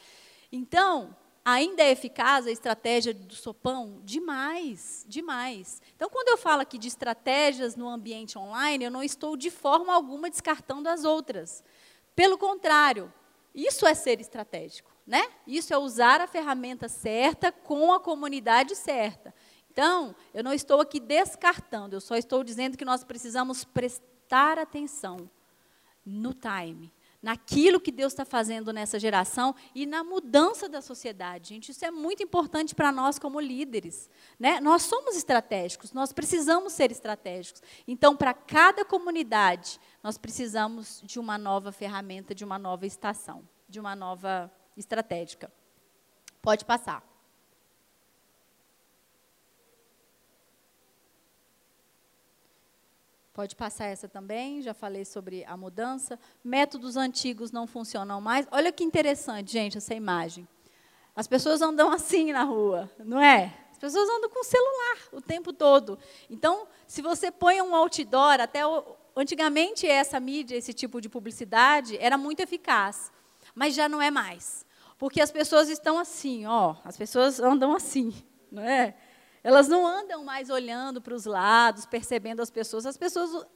Então, 0.51 1.17
ainda 1.45 1.83
é 1.83 1.91
eficaz 1.91 2.47
a 2.47 2.51
estratégia 2.51 3.13
do 3.15 3.35
sopão? 3.35 4.01
Demais, 4.05 5.05
demais. 5.09 5.81
Então, 5.95 6.09
quando 6.09 6.29
eu 6.29 6.37
falo 6.37 6.63
aqui 6.63 6.79
de 6.79 6.89
estratégias 6.89 7.77
no 7.77 7.89
ambiente 7.89 8.39
online, 8.39 8.85
eu 8.85 8.91
não 8.91 9.03
estou 9.03 9.37
de 9.37 9.51
forma 9.51 9.95
alguma 9.95 10.31
descartando 10.31 10.89
as 10.89 11.05
outras. 11.05 11.63
Pelo 12.15 12.39
contrário, 12.39 13.13
isso 13.55 13.87
é 13.87 13.95
ser 13.95 14.21
estratégico. 14.21 14.97
Né? 15.07 15.25
Isso 15.47 15.73
é 15.73 15.79
usar 15.79 16.21
a 16.21 16.27
ferramenta 16.27 16.89
certa 16.89 17.53
com 17.53 17.93
a 17.93 18.01
comunidade 18.01 18.75
certa. 18.75 19.33
Então, 19.71 20.17
eu 20.35 20.43
não 20.43 20.53
estou 20.53 20.81
aqui 20.81 20.99
descartando, 20.99 21.95
eu 21.95 22.01
só 22.01 22.17
estou 22.17 22.43
dizendo 22.43 22.77
que 22.77 22.85
nós 22.85 23.05
precisamos 23.05 23.63
prestar 23.63 24.59
atenção 24.59 25.31
no 26.05 26.33
time, 26.33 26.93
naquilo 27.23 27.81
que 27.81 27.91
Deus 27.91 28.13
está 28.13 28.25
fazendo 28.25 28.73
nessa 28.73 28.99
geração 28.99 29.55
e 29.75 29.87
na 29.87 30.05
mudança 30.05 30.69
da 30.69 30.81
sociedade. 30.81 31.51
Gente, 31.51 31.71
isso 31.71 31.85
é 31.85 31.91
muito 31.91 32.23
importante 32.23 32.75
para 32.75 32.93
nós 32.93 33.19
como 33.19 33.41
líderes. 33.41 34.11
Né? 34.39 34.61
Nós 34.61 34.83
somos 34.83 35.17
estratégicos, 35.17 35.93
nós 35.93 36.13
precisamos 36.13 36.73
ser 36.73 36.91
estratégicos. 36.91 37.63
Então, 37.87 38.17
para 38.17 38.35
cada 38.35 38.85
comunidade, 38.85 39.81
nós 40.03 40.19
precisamos 40.19 41.01
de 41.05 41.19
uma 41.19 41.39
nova 41.39 41.73
ferramenta, 41.73 42.35
de 42.35 42.45
uma 42.45 42.59
nova 42.59 42.87
estação, 42.87 43.49
de 43.69 43.81
uma 43.81 43.97
nova 43.97 44.53
estratégica. 44.77 45.51
Pode 46.43 46.65
passar. 46.65 47.16
Pode 53.37 53.55
passar 53.55 53.85
essa 53.85 54.09
também, 54.09 54.63
já 54.63 54.73
falei 54.73 55.05
sobre 55.05 55.45
a 55.45 55.59
mudança. 55.59 56.19
Métodos 56.43 56.97
antigos 56.97 57.53
não 57.53 57.67
funcionam 57.67 58.19
mais. 58.19 58.49
Olha 58.51 58.73
que 58.73 58.83
interessante, 58.83 59.53
gente, 59.53 59.77
essa 59.77 59.93
imagem. 59.93 60.49
As 61.15 61.27
pessoas 61.27 61.61
andam 61.61 61.93
assim 61.93 62.33
na 62.33 62.45
rua, 62.45 62.91
não 62.99 63.21
é? 63.21 63.55
As 63.71 63.77
pessoas 63.77 64.09
andam 64.09 64.31
com 64.31 64.43
celular 64.43 64.97
o 65.13 65.21
tempo 65.21 65.53
todo. 65.53 65.99
Então, 66.31 66.67
se 66.87 67.03
você 67.03 67.31
põe 67.31 67.61
um 67.61 67.77
outdoor, 67.77 68.41
até 68.41 68.67
o, 68.67 68.97
antigamente 69.15 69.87
essa 69.87 70.19
mídia, 70.19 70.57
esse 70.57 70.73
tipo 70.73 70.99
de 70.99 71.11
publicidade, 71.11 71.99
era 71.99 72.17
muito 72.17 72.41
eficaz, 72.41 73.13
mas 73.55 73.75
já 73.75 73.87
não 73.87 74.01
é 74.01 74.11
mais. 74.11 74.65
Porque 74.97 75.21
as 75.21 75.31
pessoas 75.31 75.69
estão 75.69 75.99
assim, 75.99 76.47
ó, 76.47 76.77
as 76.83 76.97
pessoas 76.97 77.39
andam 77.39 77.75
assim, 77.75 78.15
não 78.51 78.63
é? 78.63 78.97
Elas 79.47 79.69
não 79.69 79.87
andam 79.87 80.25
mais 80.25 80.51
olhando 80.51 81.01
para 81.01 81.15
os 81.15 81.25
lados, 81.25 81.87
percebendo 81.87 82.43
as 82.43 82.51
pessoas. 82.51 82.85
As 82.85 82.97
pessoas 82.97 83.47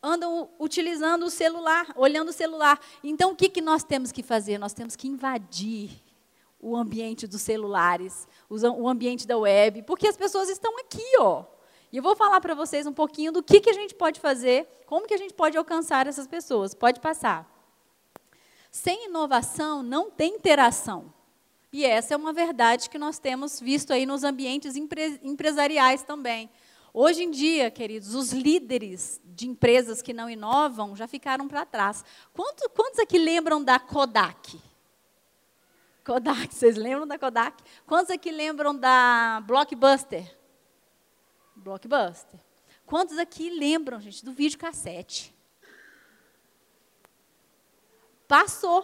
andam 0.00 0.48
utilizando 0.60 1.24
o 1.24 1.28
celular, 1.30 1.92
olhando 1.96 2.28
o 2.28 2.32
celular. 2.32 2.78
Então, 3.02 3.32
o 3.32 3.34
que, 3.34 3.48
que 3.48 3.60
nós 3.60 3.82
temos 3.82 4.12
que 4.12 4.22
fazer? 4.22 4.58
Nós 4.58 4.72
temos 4.72 4.94
que 4.94 5.08
invadir 5.08 5.90
o 6.60 6.76
ambiente 6.76 7.26
dos 7.26 7.42
celulares, 7.42 8.28
o 8.48 8.88
ambiente 8.88 9.26
da 9.26 9.36
web, 9.36 9.82
porque 9.82 10.06
as 10.06 10.16
pessoas 10.16 10.48
estão 10.48 10.78
aqui, 10.78 11.16
ó. 11.18 11.46
E 11.90 11.96
eu 11.96 12.02
vou 12.02 12.14
falar 12.14 12.40
para 12.40 12.54
vocês 12.54 12.86
um 12.86 12.92
pouquinho 12.92 13.32
do 13.32 13.42
que, 13.42 13.58
que 13.58 13.70
a 13.70 13.74
gente 13.74 13.96
pode 13.96 14.20
fazer, 14.20 14.68
como 14.86 15.08
que 15.08 15.14
a 15.14 15.18
gente 15.18 15.34
pode 15.34 15.58
alcançar 15.58 16.06
essas 16.06 16.28
pessoas. 16.28 16.74
Pode 16.74 17.00
passar. 17.00 17.44
Sem 18.70 19.06
inovação, 19.06 19.82
não 19.82 20.12
tem 20.12 20.36
interação. 20.36 21.12
E 21.72 21.84
essa 21.84 22.14
é 22.14 22.16
uma 22.16 22.32
verdade 22.32 22.88
que 22.88 22.98
nós 22.98 23.18
temos 23.18 23.60
visto 23.60 23.92
aí 23.92 24.06
nos 24.06 24.24
ambientes 24.24 24.74
empre 24.74 25.20
empresariais 25.22 26.02
também. 26.02 26.50
Hoje 26.94 27.22
em 27.22 27.30
dia, 27.30 27.70
queridos, 27.70 28.14
os 28.14 28.32
líderes 28.32 29.20
de 29.24 29.46
empresas 29.46 30.00
que 30.00 30.14
não 30.14 30.30
inovam 30.30 30.96
já 30.96 31.06
ficaram 31.06 31.46
para 31.46 31.66
trás. 31.66 32.04
Quantos, 32.32 32.66
quantos 32.74 32.98
aqui 32.98 33.18
lembram 33.18 33.62
da 33.62 33.78
Kodak? 33.78 34.58
Kodak, 36.04 36.54
vocês 36.54 36.76
lembram 36.76 37.06
da 37.06 37.18
Kodak? 37.18 37.62
Quantos 37.86 38.10
aqui 38.10 38.30
lembram 38.30 38.74
da 38.74 39.42
Blockbuster? 39.46 40.38
Blockbuster. 41.54 42.40
Quantos 42.86 43.18
aqui 43.18 43.50
lembram, 43.50 44.00
gente, 44.00 44.24
do 44.24 44.32
videocassete? 44.32 45.34
Passou. 48.26 48.82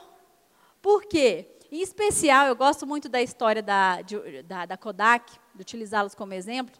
Por 0.83 1.07
quê? 1.07 1.54
Em 1.75 1.81
especial, 1.81 2.47
eu 2.47 2.55
gosto 2.55 2.87
muito 2.87 3.09
da 3.09 3.21
história 3.21 3.61
da, 3.61 4.01
de, 4.01 4.43
da, 4.45 4.65
da 4.65 4.77
Kodak, 4.77 5.33
de 5.53 5.61
utilizá-los 5.61 6.15
como 6.15 6.33
exemplo. 6.33 6.73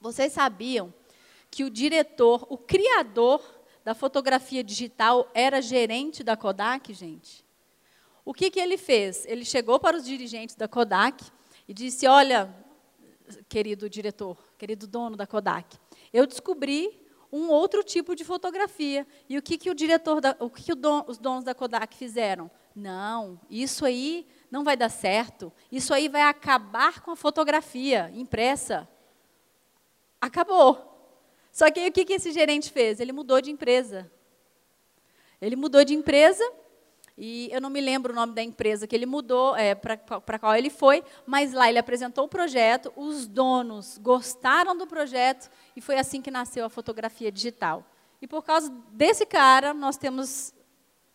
Vocês 0.00 0.32
sabiam 0.32 0.94
que 1.50 1.64
o 1.64 1.68
diretor, 1.68 2.46
o 2.48 2.56
criador 2.56 3.42
da 3.84 3.96
fotografia 3.96 4.62
digital 4.62 5.28
era 5.34 5.60
gerente 5.60 6.22
da 6.22 6.36
Kodak, 6.36 6.94
gente? 6.94 7.44
O 8.24 8.32
que, 8.32 8.48
que 8.48 8.60
ele 8.60 8.76
fez? 8.78 9.26
Ele 9.26 9.44
chegou 9.44 9.80
para 9.80 9.96
os 9.96 10.04
dirigentes 10.04 10.54
da 10.54 10.68
Kodak 10.68 11.24
e 11.66 11.74
disse: 11.74 12.06
Olha, 12.06 12.54
querido 13.48 13.90
diretor, 13.90 14.38
querido 14.56 14.86
dono 14.86 15.16
da 15.16 15.26
Kodak, 15.26 15.76
eu 16.12 16.28
descobri 16.28 17.05
um 17.36 17.50
outro 17.50 17.84
tipo 17.84 18.14
de 18.14 18.24
fotografia. 18.24 19.06
E 19.28 19.36
o 19.36 19.42
que, 19.42 19.58
que 19.58 19.70
o 19.70 19.74
diretor, 19.74 20.20
da, 20.20 20.36
o 20.40 20.48
que, 20.48 20.62
que 20.64 20.72
o 20.72 20.76
don, 20.76 21.04
os 21.06 21.18
donos 21.18 21.44
da 21.44 21.54
Kodak 21.54 21.94
fizeram? 21.96 22.50
Não, 22.74 23.40
isso 23.50 23.84
aí 23.84 24.26
não 24.50 24.64
vai 24.64 24.76
dar 24.76 24.88
certo. 24.88 25.52
Isso 25.70 25.92
aí 25.92 26.08
vai 26.08 26.22
acabar 26.22 27.00
com 27.00 27.10
a 27.10 27.16
fotografia 27.16 28.10
impressa. 28.14 28.88
Acabou. 30.20 30.94
Só 31.52 31.70
que 31.70 31.80
aí, 31.80 31.88
o 31.88 31.92
que, 31.92 32.04
que 32.04 32.14
esse 32.14 32.32
gerente 32.32 32.70
fez? 32.70 33.00
Ele 33.00 33.12
mudou 33.12 33.40
de 33.40 33.50
empresa. 33.50 34.10
Ele 35.40 35.56
mudou 35.56 35.84
de 35.84 35.94
empresa 35.94 36.44
e 37.18 37.48
eu 37.50 37.62
não 37.62 37.70
me 37.70 37.80
lembro 37.80 38.12
o 38.12 38.16
nome 38.16 38.34
da 38.34 38.42
empresa 38.42 38.86
que 38.86 38.94
ele 38.94 39.06
mudou, 39.06 39.56
é, 39.56 39.74
para 39.74 40.38
qual 40.38 40.54
ele 40.54 40.68
foi, 40.68 41.02
mas 41.24 41.52
lá 41.52 41.68
ele 41.68 41.78
apresentou 41.78 42.24
o 42.24 42.28
projeto, 42.28 42.92
os 42.94 43.26
donos 43.26 43.96
gostaram 43.98 44.76
do 44.76 44.86
projeto 44.86 45.50
e 45.74 45.80
foi 45.80 45.98
assim 45.98 46.20
que 46.20 46.30
nasceu 46.30 46.64
a 46.66 46.68
fotografia 46.68 47.32
digital. 47.32 47.84
E 48.20 48.26
por 48.26 48.44
causa 48.44 48.70
desse 48.92 49.24
cara, 49.24 49.72
nós 49.72 49.96
temos 49.96 50.52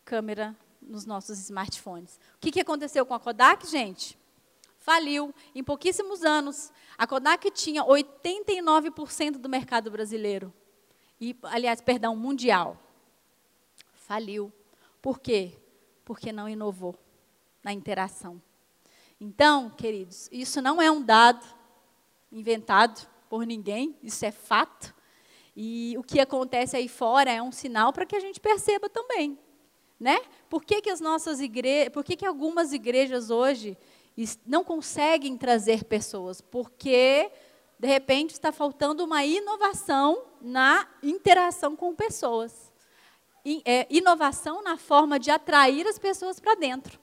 câmera 0.03 0.55
nos 0.81 1.05
nossos 1.05 1.37
smartphones. 1.39 2.19
O 2.35 2.39
que, 2.39 2.51
que 2.51 2.61
aconteceu 2.61 3.05
com 3.05 3.13
a 3.13 3.19
Kodak, 3.19 3.67
gente? 3.67 4.17
Faliu 4.79 5.33
em 5.53 5.63
pouquíssimos 5.63 6.23
anos. 6.23 6.71
A 6.97 7.05
Kodak 7.05 7.51
tinha 7.51 7.83
89% 7.83 9.33
do 9.33 9.47
mercado 9.47 9.91
brasileiro. 9.91 10.51
E, 11.19 11.35
aliás, 11.43 11.79
perdão, 11.79 12.15
mundial. 12.15 12.75
Faliu. 13.93 14.51
Por 14.99 15.19
quê? 15.19 15.60
Porque 16.03 16.31
não 16.31 16.49
inovou 16.49 16.95
na 17.63 17.71
interação. 17.71 18.41
Então, 19.19 19.69
queridos, 19.69 20.27
isso 20.31 20.61
não 20.61 20.81
é 20.81 20.89
um 20.89 21.01
dado 21.01 21.45
inventado 22.31 23.07
por 23.29 23.45
ninguém, 23.45 23.95
isso 24.01 24.25
é 24.25 24.31
fato. 24.31 24.93
E 25.55 25.95
o 25.97 26.03
que 26.03 26.19
acontece 26.19 26.75
aí 26.75 26.87
fora 26.87 27.31
é 27.31 27.41
um 27.41 27.51
sinal 27.51 27.93
para 27.93 28.05
que 28.05 28.15
a 28.15 28.19
gente 28.19 28.39
perceba 28.39 28.89
também, 28.89 29.37
né? 29.99 30.19
Por 30.49 30.63
que, 30.63 30.81
que 30.81 30.89
as 30.89 30.99
nossas 30.99 31.39
igrejas, 31.39 31.93
por 31.93 32.03
que, 32.03 32.15
que 32.15 32.25
algumas 32.25 32.73
igrejas 32.73 33.29
hoje 33.29 33.77
não 34.45 34.63
conseguem 34.63 35.37
trazer 35.37 35.83
pessoas? 35.83 36.41
Porque 36.41 37.31
de 37.77 37.87
repente 37.87 38.31
está 38.31 38.51
faltando 38.51 39.03
uma 39.03 39.23
inovação 39.25 40.23
na 40.41 40.87
interação 41.03 41.75
com 41.75 41.95
pessoas 41.95 42.70
inovação 43.89 44.63
na 44.63 44.77
forma 44.77 45.19
de 45.19 45.31
atrair 45.31 45.87
as 45.87 45.97
pessoas 45.97 46.39
para 46.39 46.55
dentro. 46.55 46.99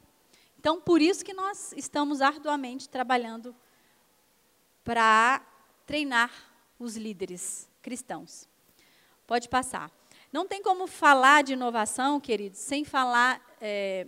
Então, 0.58 0.80
por 0.80 1.00
isso 1.00 1.24
que 1.24 1.32
nós 1.32 1.72
estamos 1.76 2.20
arduamente 2.20 2.88
trabalhando 2.88 3.54
para 4.84 5.44
treinar 5.86 6.32
os 6.78 6.96
líderes 6.96 7.68
cristãos. 7.82 8.48
Pode 9.26 9.48
passar. 9.48 9.90
Não 10.32 10.46
tem 10.46 10.62
como 10.62 10.86
falar 10.86 11.42
de 11.42 11.52
inovação, 11.54 12.20
queridos, 12.20 12.58
sem 12.58 12.84
falar 12.84 13.40
é, 13.60 14.06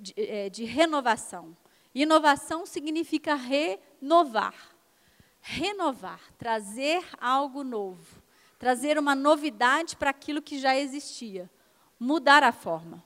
de, 0.00 0.14
é, 0.16 0.48
de 0.48 0.64
renovação. 0.64 1.56
Inovação 1.94 2.64
significa 2.64 3.34
renovar. 3.34 4.54
Renovar, 5.40 6.20
trazer 6.36 7.04
algo 7.20 7.62
novo 7.62 8.22
trazer 8.58 8.98
uma 8.98 9.14
novidade 9.14 9.96
para 9.96 10.10
aquilo 10.10 10.42
que 10.42 10.58
já 10.58 10.76
existia, 10.76 11.48
mudar 11.98 12.42
a 12.42 12.52
forma. 12.52 13.02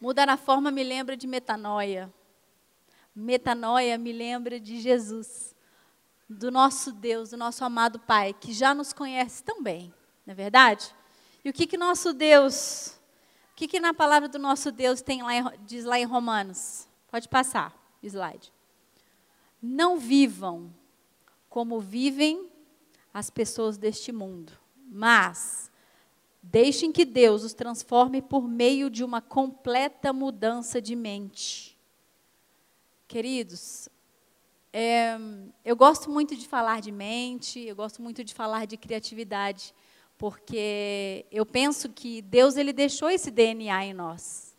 Mudar 0.00 0.28
a 0.28 0.36
forma 0.36 0.70
me 0.70 0.82
lembra 0.82 1.16
de 1.16 1.26
metanoia. 1.26 2.12
Metanoia 3.14 3.98
me 3.98 4.12
lembra 4.12 4.58
de 4.58 4.80
Jesus, 4.80 5.54
do 6.28 6.50
nosso 6.50 6.92
Deus, 6.92 7.30
do 7.30 7.36
nosso 7.36 7.64
amado 7.64 7.98
Pai, 7.98 8.32
que 8.32 8.52
já 8.52 8.72
nos 8.72 8.92
conhece 8.92 9.42
tão 9.42 9.62
bem, 9.62 9.92
não 10.24 10.32
é 10.32 10.34
verdade? 10.34 10.94
E 11.44 11.50
o 11.50 11.52
que 11.52 11.66
que 11.66 11.76
nosso 11.76 12.12
Deus, 12.12 12.98
o 13.52 13.56
que 13.56 13.66
que 13.66 13.80
na 13.80 13.92
palavra 13.92 14.28
do 14.28 14.38
nosso 14.38 14.70
Deus 14.70 15.02
tem 15.02 15.22
lá, 15.22 15.52
diz 15.66 15.84
lá 15.84 15.98
em 15.98 16.04
Romanos? 16.04 16.88
Pode 17.10 17.28
passar, 17.28 17.74
slide. 18.02 18.52
Não 19.60 19.98
vivam 19.98 20.72
como 21.48 21.80
vivem 21.80 22.52
as 23.18 23.30
pessoas 23.30 23.76
deste 23.76 24.12
mundo, 24.12 24.52
mas 24.86 25.70
deixem 26.42 26.92
que 26.92 27.04
Deus 27.04 27.44
os 27.44 27.52
transforme 27.52 28.22
por 28.22 28.48
meio 28.48 28.88
de 28.88 29.04
uma 29.04 29.20
completa 29.20 30.12
mudança 30.12 30.80
de 30.80 30.94
mente. 30.96 31.76
Queridos, 33.06 33.88
é, 34.72 35.18
eu 35.64 35.74
gosto 35.74 36.10
muito 36.10 36.36
de 36.36 36.46
falar 36.46 36.80
de 36.80 36.92
mente, 36.92 37.60
eu 37.60 37.74
gosto 37.74 38.00
muito 38.00 38.22
de 38.22 38.32
falar 38.32 38.66
de 38.66 38.76
criatividade, 38.76 39.74
porque 40.16 41.26
eu 41.30 41.44
penso 41.44 41.88
que 41.88 42.22
Deus 42.22 42.56
ele 42.56 42.72
deixou 42.72 43.10
esse 43.10 43.30
DNA 43.30 43.86
em 43.86 43.94
nós. 43.94 44.56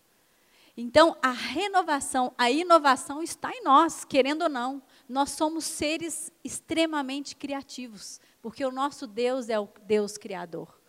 Então, 0.75 1.17
a 1.21 1.31
renovação, 1.31 2.33
a 2.37 2.49
inovação 2.49 3.21
está 3.21 3.51
em 3.51 3.63
nós, 3.63 4.05
querendo 4.05 4.43
ou 4.43 4.49
não. 4.49 4.81
Nós 5.09 5.31
somos 5.31 5.65
seres 5.65 6.31
extremamente 6.43 7.35
criativos 7.35 8.21
porque 8.41 8.63
o 8.63 8.71
nosso 8.71 9.07
Deus 9.07 9.49
é 9.49 9.59
o 9.59 9.67
Deus 9.83 10.17
criador. 10.17 10.79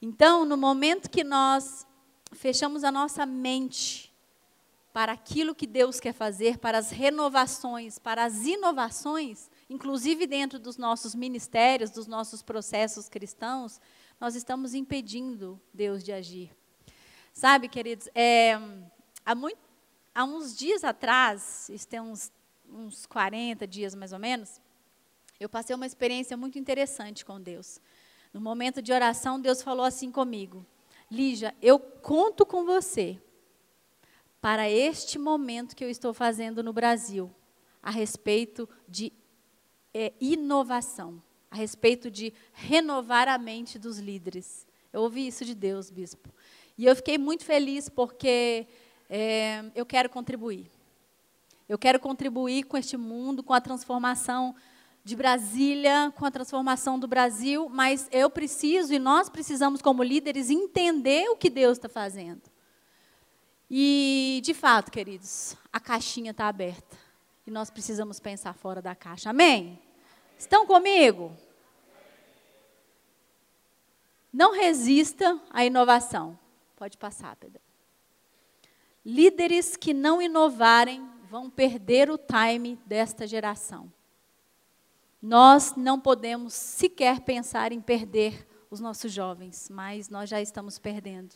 Então, 0.00 0.44
no 0.44 0.56
momento 0.56 1.10
que 1.10 1.22
nós 1.22 1.86
fechamos 2.32 2.82
a 2.82 2.90
nossa 2.90 3.24
mente 3.24 4.12
para 4.92 5.12
aquilo 5.12 5.54
que 5.54 5.66
Deus 5.66 6.00
quer 6.00 6.14
fazer, 6.14 6.56
para 6.56 6.78
as 6.78 6.90
renovações, 6.90 7.98
para 7.98 8.24
as 8.24 8.46
inovações, 8.46 9.50
inclusive 9.68 10.26
dentro 10.26 10.58
dos 10.58 10.78
nossos 10.78 11.14
ministérios, 11.14 11.90
dos 11.90 12.06
nossos 12.06 12.42
processos 12.42 13.06
cristãos, 13.06 13.78
nós 14.18 14.34
estamos 14.34 14.72
impedindo 14.72 15.60
Deus 15.72 16.02
de 16.02 16.12
agir. 16.12 16.50
Sabe, 17.30 17.68
queridos, 17.68 18.08
é, 18.14 18.58
há, 19.24 19.34
muito, 19.34 19.58
há 20.14 20.24
uns 20.24 20.56
dias 20.56 20.82
atrás, 20.82 21.68
isso 21.68 21.86
tem 21.86 22.00
uns, 22.00 22.32
uns 22.70 23.06
40 23.06 23.66
dias 23.66 23.94
mais 23.94 24.12
ou 24.12 24.18
menos, 24.18 24.60
eu 25.38 25.48
passei 25.48 25.74
uma 25.74 25.86
experiência 25.86 26.36
muito 26.36 26.58
interessante 26.58 27.24
com 27.24 27.40
Deus. 27.40 27.80
No 28.32 28.40
momento 28.40 28.80
de 28.82 28.92
oração, 28.92 29.40
Deus 29.40 29.62
falou 29.62 29.84
assim 29.84 30.10
comigo: 30.10 30.64
Lígia, 31.10 31.54
eu 31.60 31.78
conto 31.78 32.44
com 32.44 32.64
você 32.64 33.20
para 34.40 34.70
este 34.70 35.18
momento 35.18 35.74
que 35.74 35.84
eu 35.84 35.90
estou 35.90 36.14
fazendo 36.14 36.62
no 36.62 36.72
Brasil, 36.72 37.30
a 37.82 37.90
respeito 37.90 38.68
de 38.88 39.12
é, 39.92 40.12
inovação, 40.20 41.22
a 41.50 41.56
respeito 41.56 42.10
de 42.10 42.32
renovar 42.52 43.28
a 43.28 43.38
mente 43.38 43.78
dos 43.78 43.98
líderes. 43.98 44.66
Eu 44.92 45.02
ouvi 45.02 45.26
isso 45.26 45.44
de 45.44 45.54
Deus, 45.54 45.90
bispo. 45.90 46.30
E 46.78 46.84
eu 46.84 46.94
fiquei 46.94 47.18
muito 47.18 47.44
feliz 47.44 47.88
porque 47.88 48.66
é, 49.08 49.64
eu 49.74 49.86
quero 49.86 50.10
contribuir. 50.10 50.70
Eu 51.68 51.76
quero 51.76 51.98
contribuir 51.98 52.64
com 52.64 52.76
este 52.76 52.96
mundo, 52.96 53.42
com 53.42 53.52
a 53.52 53.60
transformação 53.60 54.54
de 55.02 55.16
Brasília, 55.16 56.12
com 56.16 56.24
a 56.24 56.30
transformação 56.30 56.98
do 56.98 57.08
Brasil, 57.08 57.68
mas 57.68 58.08
eu 58.12 58.30
preciso 58.30 58.92
e 58.92 58.98
nós 58.98 59.28
precisamos, 59.28 59.82
como 59.82 60.02
líderes, 60.02 60.50
entender 60.50 61.28
o 61.28 61.36
que 61.36 61.50
Deus 61.50 61.78
está 61.78 61.88
fazendo. 61.88 62.42
E, 63.70 64.40
de 64.44 64.54
fato, 64.54 64.92
queridos, 64.92 65.56
a 65.72 65.80
caixinha 65.80 66.30
está 66.30 66.46
aberta. 66.46 66.96
E 67.46 67.50
nós 67.50 67.70
precisamos 67.70 68.20
pensar 68.20 68.54
fora 68.54 68.80
da 68.80 68.94
caixa. 68.94 69.30
Amém? 69.30 69.80
Estão 70.38 70.66
comigo? 70.66 71.36
Não 74.32 74.52
resista 74.52 75.40
à 75.50 75.64
inovação. 75.64 76.38
Pode 76.76 76.96
passar, 76.98 77.34
Pedro. 77.36 77.60
Líderes 79.04 79.76
que 79.76 79.94
não 79.94 80.20
inovarem 80.20 81.08
vão 81.28 81.50
perder 81.50 82.10
o 82.10 82.18
time 82.18 82.78
desta 82.86 83.26
geração. 83.26 83.92
Nós 85.20 85.74
não 85.76 85.98
podemos 85.98 86.54
sequer 86.54 87.20
pensar 87.20 87.72
em 87.72 87.80
perder 87.80 88.46
os 88.70 88.80
nossos 88.80 89.12
jovens, 89.12 89.68
mas 89.70 90.08
nós 90.08 90.28
já 90.28 90.40
estamos 90.40 90.78
perdendo. 90.78 91.34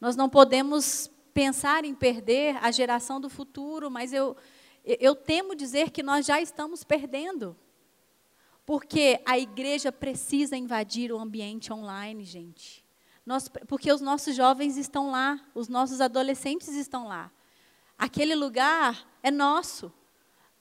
Nós 0.00 0.16
não 0.16 0.28
podemos 0.28 1.10
pensar 1.32 1.84
em 1.84 1.94
perder 1.94 2.56
a 2.62 2.70
geração 2.70 3.20
do 3.20 3.30
futuro, 3.30 3.90
mas 3.90 4.12
eu, 4.12 4.36
eu 4.84 5.14
temo 5.14 5.54
dizer 5.54 5.90
que 5.90 6.02
nós 6.02 6.26
já 6.26 6.40
estamos 6.40 6.84
perdendo. 6.84 7.56
Porque 8.66 9.20
a 9.26 9.38
igreja 9.38 9.92
precisa 9.92 10.56
invadir 10.56 11.12
o 11.12 11.18
ambiente 11.18 11.72
online, 11.72 12.24
gente. 12.24 12.84
Nós, 13.24 13.48
porque 13.66 13.92
os 13.92 14.00
nossos 14.00 14.34
jovens 14.34 14.76
estão 14.76 15.10
lá, 15.10 15.40
os 15.54 15.68
nossos 15.68 16.00
adolescentes 16.00 16.68
estão 16.68 17.08
lá. 17.08 17.30
Aquele 17.98 18.34
lugar 18.34 19.06
é 19.22 19.30
nosso. 19.30 19.92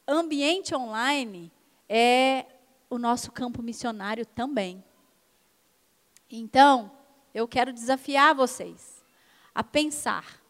Ambiente 0.08 0.76
online 0.76 1.52
é 1.88 2.46
o 2.90 2.98
nosso 2.98 3.32
campo 3.32 3.62
missionário 3.62 4.26
também. 4.26 4.84
Então, 6.30 6.92
eu 7.34 7.48
quero 7.48 7.74
desafiar 7.74 8.36
vocês 8.36 9.04
a 9.54 9.64
pensar 9.64 10.42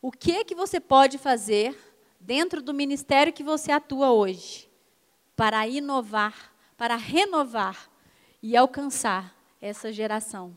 o 0.00 0.10
que 0.10 0.44
que 0.44 0.54
você 0.54 0.80
pode 0.80 1.18
fazer 1.18 1.78
dentro 2.18 2.62
do 2.62 2.72
ministério 2.72 3.32
que 3.32 3.42
você 3.42 3.72
atua 3.72 4.10
hoje 4.10 4.70
para 5.36 5.66
inovar, 5.66 6.54
para 6.76 6.96
renovar 6.96 7.90
e 8.42 8.56
alcançar 8.56 9.36
essa 9.60 9.92
geração 9.92 10.56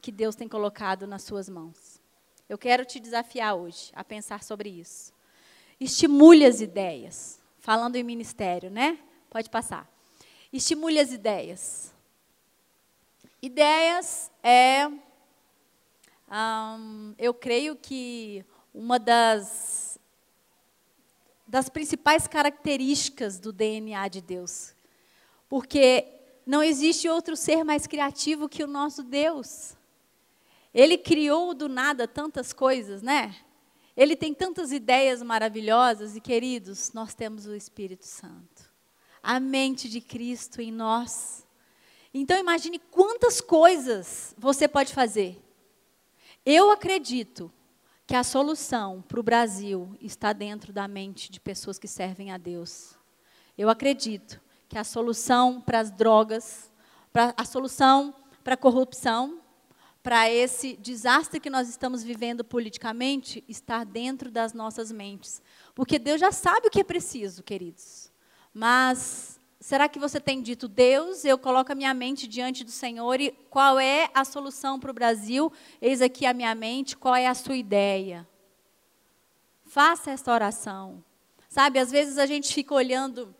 que 0.00 0.10
Deus 0.10 0.34
tem 0.34 0.48
colocado 0.48 1.06
nas 1.06 1.22
suas 1.22 1.48
mãos. 1.48 1.91
Eu 2.52 2.58
quero 2.58 2.84
te 2.84 3.00
desafiar 3.00 3.54
hoje 3.54 3.90
a 3.94 4.04
pensar 4.04 4.42
sobre 4.42 4.68
isso. 4.68 5.10
Estimule 5.80 6.44
as 6.44 6.60
ideias. 6.60 7.40
Falando 7.58 7.96
em 7.96 8.02
ministério, 8.02 8.70
né? 8.70 8.98
Pode 9.30 9.48
passar. 9.48 9.90
Estimule 10.52 11.00
as 11.00 11.12
ideias. 11.12 11.94
Ideias 13.40 14.30
é. 14.42 14.86
eu 17.18 17.32
creio 17.32 17.74
que 17.74 18.44
uma 18.74 18.98
das, 18.98 19.98
das 21.46 21.70
principais 21.70 22.26
características 22.26 23.38
do 23.38 23.50
DNA 23.50 24.08
de 24.08 24.20
Deus. 24.20 24.74
Porque 25.48 26.06
não 26.44 26.62
existe 26.62 27.08
outro 27.08 27.34
ser 27.34 27.64
mais 27.64 27.86
criativo 27.86 28.46
que 28.46 28.62
o 28.62 28.66
nosso 28.66 29.02
Deus. 29.02 29.74
Ele 30.74 30.96
criou 30.96 31.52
do 31.54 31.68
nada 31.68 32.08
tantas 32.08 32.52
coisas, 32.52 33.02
né? 33.02 33.36
Ele 33.96 34.16
tem 34.16 34.32
tantas 34.32 34.72
ideias 34.72 35.22
maravilhosas 35.22 36.16
e 36.16 36.20
queridos, 36.20 36.92
nós 36.92 37.14
temos 37.14 37.46
o 37.46 37.54
Espírito 37.54 38.06
Santo. 38.06 38.72
A 39.22 39.38
mente 39.38 39.88
de 39.88 40.00
Cristo 40.00 40.60
em 40.62 40.72
nós. 40.72 41.46
Então 42.12 42.38
imagine 42.38 42.78
quantas 42.78 43.40
coisas 43.40 44.34
você 44.38 44.66
pode 44.66 44.94
fazer. 44.94 45.42
Eu 46.44 46.70
acredito 46.70 47.52
que 48.06 48.16
a 48.16 48.24
solução 48.24 49.02
para 49.02 49.20
o 49.20 49.22
Brasil 49.22 49.96
está 50.00 50.32
dentro 50.32 50.72
da 50.72 50.88
mente 50.88 51.30
de 51.30 51.38
pessoas 51.38 51.78
que 51.78 51.86
servem 51.86 52.32
a 52.32 52.38
Deus. 52.38 52.96
Eu 53.56 53.68
acredito 53.68 54.40
que 54.68 54.78
a 54.78 54.84
solução 54.84 55.60
para 55.60 55.80
as 55.80 55.90
drogas, 55.90 56.70
pra, 57.12 57.34
a 57.36 57.44
solução 57.44 58.14
para 58.42 58.54
a 58.54 58.56
corrupção, 58.56 59.41
para 60.02 60.28
esse 60.28 60.76
desastre 60.76 61.38
que 61.38 61.48
nós 61.48 61.68
estamos 61.68 62.02
vivendo 62.02 62.44
politicamente 62.44 63.44
estar 63.48 63.84
dentro 63.84 64.30
das 64.30 64.52
nossas 64.52 64.90
mentes. 64.90 65.40
Porque 65.74 65.98
Deus 65.98 66.20
já 66.20 66.32
sabe 66.32 66.66
o 66.66 66.70
que 66.70 66.80
é 66.80 66.84
preciso, 66.84 67.42
queridos. 67.42 68.10
Mas 68.52 69.40
será 69.60 69.88
que 69.88 70.00
você 70.00 70.20
tem 70.20 70.42
dito, 70.42 70.66
Deus, 70.66 71.24
eu 71.24 71.38
coloco 71.38 71.70
a 71.70 71.74
minha 71.74 71.94
mente 71.94 72.26
diante 72.26 72.64
do 72.64 72.70
Senhor 72.70 73.20
e 73.20 73.30
qual 73.48 73.78
é 73.78 74.10
a 74.12 74.24
solução 74.24 74.80
para 74.80 74.90
o 74.90 74.94
Brasil? 74.94 75.52
Eis 75.80 76.02
aqui 76.02 76.26
a 76.26 76.34
minha 76.34 76.54
mente, 76.54 76.96
qual 76.96 77.14
é 77.14 77.28
a 77.28 77.34
sua 77.34 77.56
ideia? 77.56 78.28
Faça 79.64 80.10
esta 80.10 80.32
oração. 80.32 81.02
Sabe, 81.48 81.78
às 81.78 81.90
vezes 81.90 82.18
a 82.18 82.26
gente 82.26 82.52
fica 82.52 82.74
olhando 82.74 83.34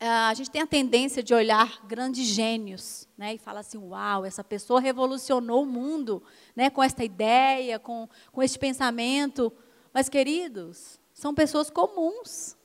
a 0.00 0.34
gente 0.34 0.50
tem 0.50 0.62
a 0.62 0.66
tendência 0.66 1.22
de 1.22 1.32
olhar 1.32 1.84
grandes 1.86 2.26
gênios 2.26 3.08
né, 3.16 3.34
e 3.34 3.38
falar 3.38 3.60
assim: 3.60 3.78
uau, 3.78 4.24
essa 4.24 4.44
pessoa 4.44 4.80
revolucionou 4.80 5.62
o 5.62 5.66
mundo 5.66 6.22
né, 6.54 6.68
com 6.70 6.82
esta 6.82 7.04
ideia, 7.04 7.78
com, 7.78 8.08
com 8.32 8.42
este 8.42 8.58
pensamento. 8.58 9.52
Mas, 9.92 10.08
queridos, 10.08 11.00
são 11.12 11.34
pessoas 11.34 11.70
comuns. 11.70 12.56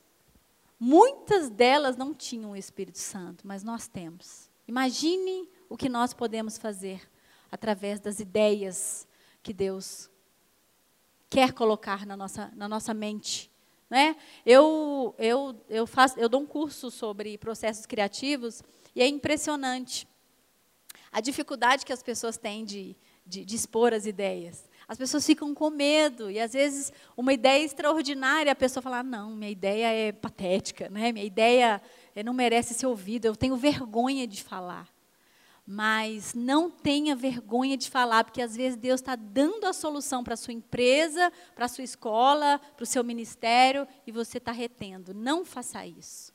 Muitas 0.78 1.50
delas 1.50 1.96
não 1.96 2.14
tinham 2.14 2.52
o 2.52 2.56
Espírito 2.56 2.98
Santo, 2.98 3.46
mas 3.46 3.62
nós 3.62 3.86
temos. 3.86 4.50
Imagine 4.66 5.48
o 5.68 5.76
que 5.76 5.88
nós 5.88 6.14
podemos 6.14 6.56
fazer 6.56 7.08
através 7.50 8.00
das 8.00 8.18
ideias 8.18 9.06
que 9.42 9.52
Deus 9.52 10.10
quer 11.28 11.52
colocar 11.52 12.06
na 12.06 12.16
nossa, 12.16 12.50
na 12.56 12.68
nossa 12.68 12.94
mente. 12.94 13.49
Né? 13.90 14.14
Eu, 14.46 15.14
eu, 15.18 15.60
eu, 15.68 15.86
faço, 15.86 16.18
eu 16.18 16.28
dou 16.28 16.42
um 16.42 16.46
curso 16.46 16.90
sobre 16.92 17.36
processos 17.36 17.86
criativos 17.86 18.62
e 18.94 19.02
é 19.02 19.08
impressionante 19.08 20.06
a 21.10 21.20
dificuldade 21.20 21.84
que 21.84 21.92
as 21.92 22.02
pessoas 22.02 22.36
têm 22.36 22.64
de, 22.64 22.96
de, 23.26 23.44
de 23.44 23.56
expor 23.56 23.92
as 23.92 24.06
ideias. 24.06 24.70
As 24.86 24.96
pessoas 24.96 25.26
ficam 25.26 25.52
com 25.54 25.70
medo 25.70 26.30
e 26.30 26.38
às 26.38 26.52
vezes 26.52 26.92
uma 27.16 27.32
ideia 27.32 27.64
extraordinária 27.64 28.52
a 28.52 28.56
pessoa 28.56 28.82
fala 28.82 29.02
não, 29.02 29.30
minha 29.30 29.50
ideia 29.50 29.86
é 29.86 30.12
patética, 30.12 30.88
né? 30.88 31.12
Minha 31.12 31.24
ideia 31.24 31.82
eh, 32.14 32.22
não 32.22 32.32
merece 32.32 32.74
ser 32.74 32.86
ouvida. 32.86 33.28
Eu 33.28 33.36
tenho 33.36 33.56
vergonha 33.56 34.26
de 34.26 34.42
falar. 34.42 34.88
Mas 35.72 36.34
não 36.34 36.68
tenha 36.68 37.14
vergonha 37.14 37.76
de 37.76 37.88
falar, 37.88 38.24
porque 38.24 38.42
às 38.42 38.56
vezes 38.56 38.76
Deus 38.76 39.00
está 39.00 39.14
dando 39.14 39.66
a 39.66 39.72
solução 39.72 40.24
para 40.24 40.34
a 40.34 40.36
sua 40.36 40.52
empresa, 40.52 41.32
para 41.54 41.66
a 41.66 41.68
sua 41.68 41.84
escola, 41.84 42.60
para 42.74 42.82
o 42.82 42.86
seu 42.86 43.04
ministério, 43.04 43.86
e 44.04 44.10
você 44.10 44.38
está 44.38 44.50
retendo. 44.50 45.14
Não 45.14 45.44
faça 45.44 45.86
isso. 45.86 46.32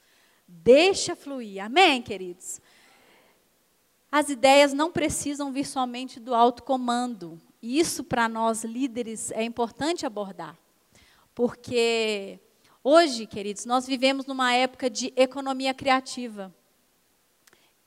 Deixa 0.48 1.17
fluir. 1.17 1.62
Amém, 1.62 2.02
queridos? 2.02 2.62
As 4.10 4.30
ideias 4.30 4.71
não 4.71 4.89
precisam 4.89 5.52
vir 5.52 5.65
somente 5.65 6.17
do 6.17 6.34
alto 6.34 6.63
comando. 6.63 7.38
E 7.62 7.78
isso, 7.78 8.06
para 8.06 8.30
nós 8.30 8.63
líderes, 8.63 9.32
é 9.32 9.43
importante 9.43 10.06
abordar. 10.06 10.58
Porque 11.34 12.39
hoje, 12.82 13.26
queridos, 13.26 13.65
nós 13.65 13.86
vivemos 13.86 14.26
numa 14.26 14.54
época 14.54 14.89
de 14.89 15.12
economia 15.17 15.74
criativa 15.74 16.56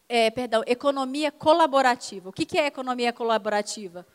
é, 0.08 0.30
perdão, 0.30 0.62
economia 0.66 1.30
colaborativa. 1.30 2.30
O 2.30 2.32
que, 2.32 2.58
é 2.58 2.66
economia 2.66 3.12
colaborativa? 3.12 4.06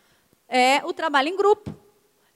É 0.47 0.83
o 0.83 0.91
trabalho 0.91 1.29
em 1.29 1.37
grupo, 1.37 1.75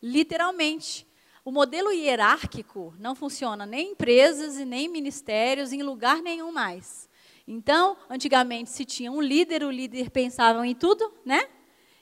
literalmente. 0.01 1.07
O 1.43 1.51
modelo 1.51 1.91
hierárquico 1.91 2.93
não 2.99 3.15
funciona 3.15 3.65
nem 3.65 3.87
em 3.87 3.91
empresas 3.93 4.57
e 4.57 4.65
nem 4.65 4.85
em 4.85 4.89
ministérios, 4.89 5.71
em 5.71 5.81
lugar 5.81 6.21
nenhum 6.21 6.51
mais. 6.51 7.09
Então, 7.47 7.97
antigamente 8.09 8.69
se 8.69 8.83
tinha 8.83 9.11
um 9.11 9.21
líder, 9.21 9.63
o 9.63 9.71
líder 9.71 10.09
pensava 10.11 10.67
em 10.67 10.75
tudo, 10.75 11.11
né? 11.25 11.47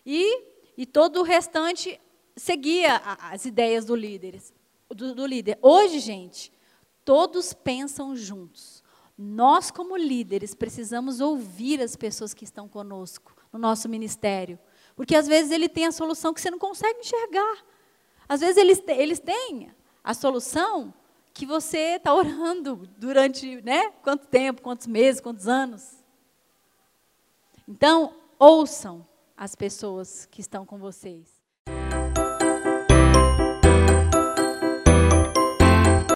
E, 0.05 0.43
e 0.75 0.85
todo 0.85 1.19
o 1.19 1.23
restante 1.23 1.99
seguia 2.35 2.97
as 2.97 3.45
ideias 3.45 3.85
do 3.85 3.95
líder, 3.95 4.41
do, 4.89 5.13
do 5.13 5.25
líder. 5.25 5.57
Hoje, 5.61 5.99
gente, 5.99 6.51
todos 7.05 7.53
pensam 7.53 8.15
juntos. 8.15 8.74
Nós, 9.17 9.71
como 9.71 9.95
líderes, 9.95 10.53
precisamos 10.53 11.21
ouvir 11.21 11.81
as 11.81 11.95
pessoas 11.95 12.33
que 12.33 12.43
estão 12.43 12.67
conosco 12.67 13.35
no 13.51 13.57
nosso 13.57 13.87
ministério. 13.87 14.59
Porque 14.95 15.15
às 15.15 15.27
vezes 15.27 15.51
ele 15.51 15.69
tem 15.69 15.85
a 15.85 15.91
solução 15.91 16.33
que 16.33 16.41
você 16.41 16.51
não 16.51 16.59
consegue 16.59 16.99
enxergar. 16.99 17.65
Às 18.27 18.41
vezes 18.41 18.57
eles, 18.57 18.83
eles 18.87 19.19
têm 19.19 19.71
a 20.03 20.13
solução 20.13 20.93
que 21.33 21.45
você 21.45 21.95
está 21.95 22.13
orando 22.13 22.89
durante 22.97 23.61
né, 23.61 23.89
quanto 24.01 24.27
tempo, 24.27 24.61
quantos 24.61 24.87
meses, 24.87 25.21
quantos 25.21 25.47
anos. 25.47 26.03
Então, 27.67 28.13
ouçam 28.39 29.05
as 29.35 29.55
pessoas 29.55 30.25
que 30.25 30.39
estão 30.39 30.65
com 30.65 30.77
vocês. 30.77 31.34